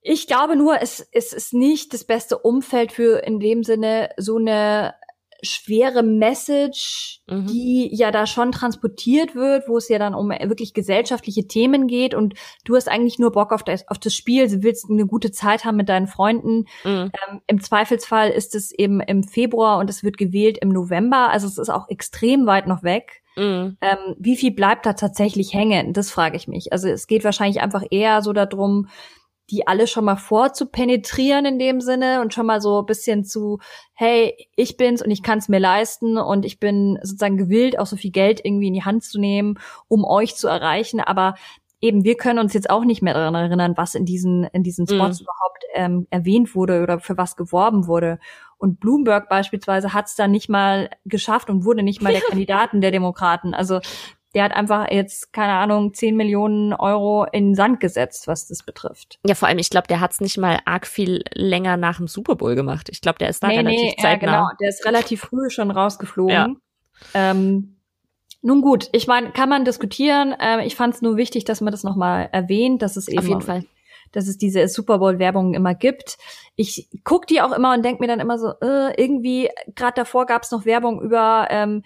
[0.01, 4.37] ich glaube nur, es, es ist nicht das beste Umfeld für in dem Sinne so
[4.37, 4.95] eine
[5.43, 7.47] schwere Message, mhm.
[7.47, 12.15] die ja da schon transportiert wird, wo es ja dann um wirklich gesellschaftliche Themen geht
[12.15, 12.33] und
[12.63, 15.65] du hast eigentlich nur Bock auf das, auf das Spiel, du willst eine gute Zeit
[15.65, 16.65] haben mit deinen Freunden.
[16.83, 17.11] Mhm.
[17.29, 21.47] Ähm, Im Zweifelsfall ist es eben im Februar und es wird gewählt im November, also
[21.47, 23.22] es ist auch extrem weit noch weg.
[23.35, 23.77] Mhm.
[23.81, 25.93] Ähm, wie viel bleibt da tatsächlich hängen?
[25.93, 26.71] Das frage ich mich.
[26.71, 28.87] Also es geht wahrscheinlich einfach eher so darum,
[29.49, 33.59] die alle schon mal vorzupenetrieren in dem Sinne und schon mal so ein bisschen zu,
[33.93, 37.97] hey, ich bin's und ich kann's mir leisten und ich bin sozusagen gewillt, auch so
[37.97, 41.01] viel Geld irgendwie in die Hand zu nehmen, um euch zu erreichen.
[41.01, 41.35] Aber
[41.83, 44.87] eben, wir können uns jetzt auch nicht mehr daran erinnern, was in diesen, in diesen
[44.87, 45.25] Spots mhm.
[45.25, 48.19] überhaupt ähm, erwähnt wurde oder für was geworben wurde.
[48.57, 52.79] Und Bloomberg beispielsweise hat es dann nicht mal geschafft und wurde nicht mal der Kandidaten
[52.79, 53.53] der Demokraten.
[53.53, 53.81] Also
[54.33, 58.63] der hat einfach jetzt, keine Ahnung, 10 Millionen Euro in den Sand gesetzt, was das
[58.63, 59.19] betrifft.
[59.27, 62.07] Ja, vor allem, ich glaube, der hat es nicht mal arg viel länger nach dem
[62.07, 62.87] Super Bowl gemacht.
[62.89, 64.31] Ich glaube, der ist da nee, relativ nee, zeitnah.
[64.31, 66.33] Ja, genau, der ist relativ früh schon rausgeflogen.
[66.33, 66.49] Ja.
[67.13, 67.72] Ähm,
[68.43, 70.35] nun gut, ich meine, kann man diskutieren.
[70.39, 73.27] Ähm, ich fand es nur wichtig, dass man das nochmal erwähnt, dass es eben auf
[73.27, 73.63] jeden Fall
[74.11, 76.17] dass es diese Super Bowl Werbung immer gibt.
[76.55, 80.25] Ich guck die auch immer und denk mir dann immer so, äh, irgendwie gerade davor
[80.25, 81.83] gab's noch Werbung über ähm,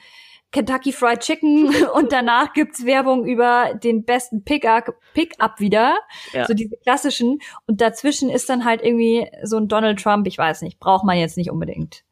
[0.52, 5.98] Kentucky Fried Chicken und danach gibt's Werbung über den besten Pickup Pick wieder,
[6.34, 6.46] ja.
[6.46, 10.62] so diese klassischen und dazwischen ist dann halt irgendwie so ein Donald Trump, ich weiß
[10.62, 12.04] nicht, braucht man jetzt nicht unbedingt.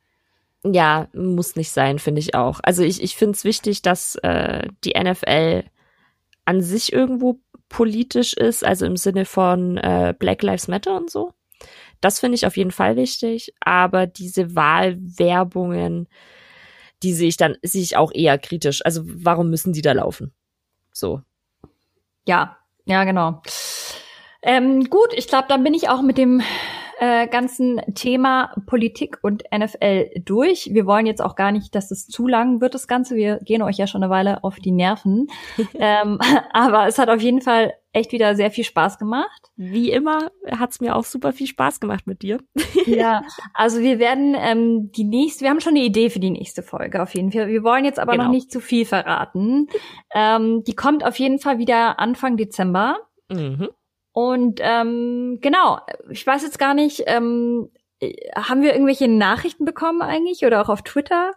[0.72, 2.60] Ja, muss nicht sein, finde ich auch.
[2.64, 5.64] Also ich, ich finde es wichtig, dass äh, die NFL
[6.46, 7.40] an sich irgendwo
[7.70, 11.34] politisch ist, also im Sinne von äh, Black Lives Matter und so.
[12.02, 16.08] Das finde ich auf jeden Fall wichtig, aber diese Wahlwerbungen,
[17.04, 18.84] die sehe ich dann, sehe ich auch eher kritisch.
[18.86, 20.34] Also warum müssen die da laufen?
[20.92, 21.22] So.
[22.28, 23.42] Ja, ja, genau.
[24.42, 26.42] Ähm, gut, ich glaube, dann bin ich auch mit dem
[27.00, 30.70] äh, ganzen Thema Politik und NFL durch.
[30.72, 33.16] Wir wollen jetzt auch gar nicht, dass es zu lang wird, das Ganze.
[33.16, 35.28] Wir gehen euch ja schon eine Weile auf die Nerven.
[35.76, 36.20] ähm,
[36.54, 39.52] aber es hat auf jeden Fall echt wieder sehr viel Spaß gemacht.
[39.56, 42.40] Wie immer hat's mir auch super viel Spaß gemacht mit dir.
[42.86, 43.24] ja,
[43.54, 47.02] also wir werden ähm, die nächste, wir haben schon eine Idee für die nächste Folge
[47.02, 47.48] auf jeden Fall.
[47.48, 48.26] Wir wollen jetzt aber genau.
[48.26, 49.68] noch nicht zu viel verraten.
[50.14, 52.98] Ähm, die kommt auf jeden Fall wieder Anfang Dezember.
[53.30, 53.70] Mhm.
[54.16, 57.70] Und ähm, genau, ich weiß jetzt gar nicht, ähm,
[58.34, 61.34] haben wir irgendwelche Nachrichten bekommen eigentlich oder auch auf Twitter?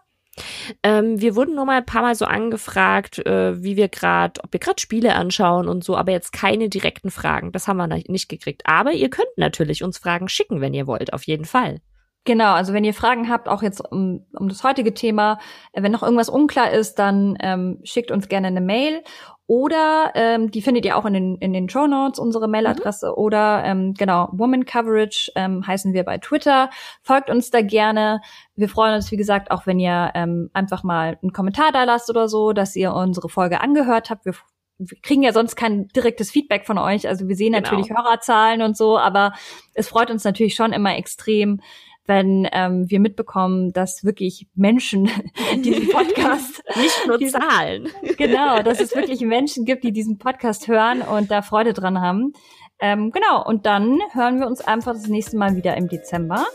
[0.85, 4.53] Ähm, wir wurden nur mal ein paar Mal so angefragt, äh, wie wir gerade, ob
[4.53, 7.51] wir gerade Spiele anschauen und so, aber jetzt keine direkten Fragen.
[7.51, 8.63] Das haben wir nicht gekriegt.
[8.65, 11.81] Aber ihr könnt natürlich uns Fragen schicken, wenn ihr wollt, auf jeden Fall.
[12.23, 15.41] Genau, also wenn ihr Fragen habt, auch jetzt um, um das heutige Thema,
[15.73, 19.03] äh, wenn noch irgendwas unklar ist, dann ähm, schickt uns gerne eine Mail
[19.49, 23.07] oder ähm, die findet ihr auch in den, in den Show Notes, unsere Mailadresse.
[23.07, 23.15] Mhm.
[23.15, 26.69] Oder ähm, genau, Woman Coverage ähm, heißen wir bei Twitter.
[27.01, 28.21] Folgt uns da gerne.
[28.57, 32.11] Wir freuen uns, wie gesagt, auch wenn ihr ähm, einfach mal einen Kommentar da lasst
[32.11, 34.27] oder so, dass ihr unsere Folge angehört habt.
[34.27, 34.35] Wir,
[34.77, 37.09] wir kriegen ja sonst kein direktes Feedback von euch.
[37.09, 37.63] Also wir sehen genau.
[37.63, 39.33] natürlich Hörerzahlen und so, aber
[39.73, 41.63] es freut uns natürlich schon immer extrem,
[42.09, 45.11] wenn ähm, wir mitbekommen, dass wirklich Menschen
[45.57, 47.89] diesen Podcast nicht nur Zahlen.
[48.17, 52.33] genau, dass es wirklich Menschen gibt, die diesen Podcast hören und da Freude dran haben.
[52.81, 56.47] Ähm, genau, und dann hören wir uns einfach das nächste Mal wieder im Dezember.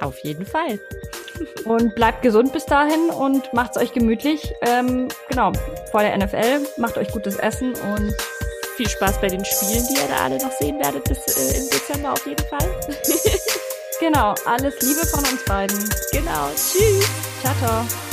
[0.00, 0.78] Auf jeden Fall.
[1.64, 4.52] Und bleibt gesund bis dahin und macht's euch gemütlich.
[4.62, 5.52] Ähm, genau,
[5.90, 6.66] vor der NFL.
[6.78, 8.14] Macht euch gutes Essen und
[8.76, 11.70] viel Spaß bei den Spielen, die ihr da alle noch sehen werdet bis äh, im
[11.70, 12.58] Dezember auf jeden Fall.
[14.00, 15.76] Genau, alles Liebe von uns beiden.
[16.12, 17.04] Genau, tschüss.
[17.42, 18.07] Ciao, ciao.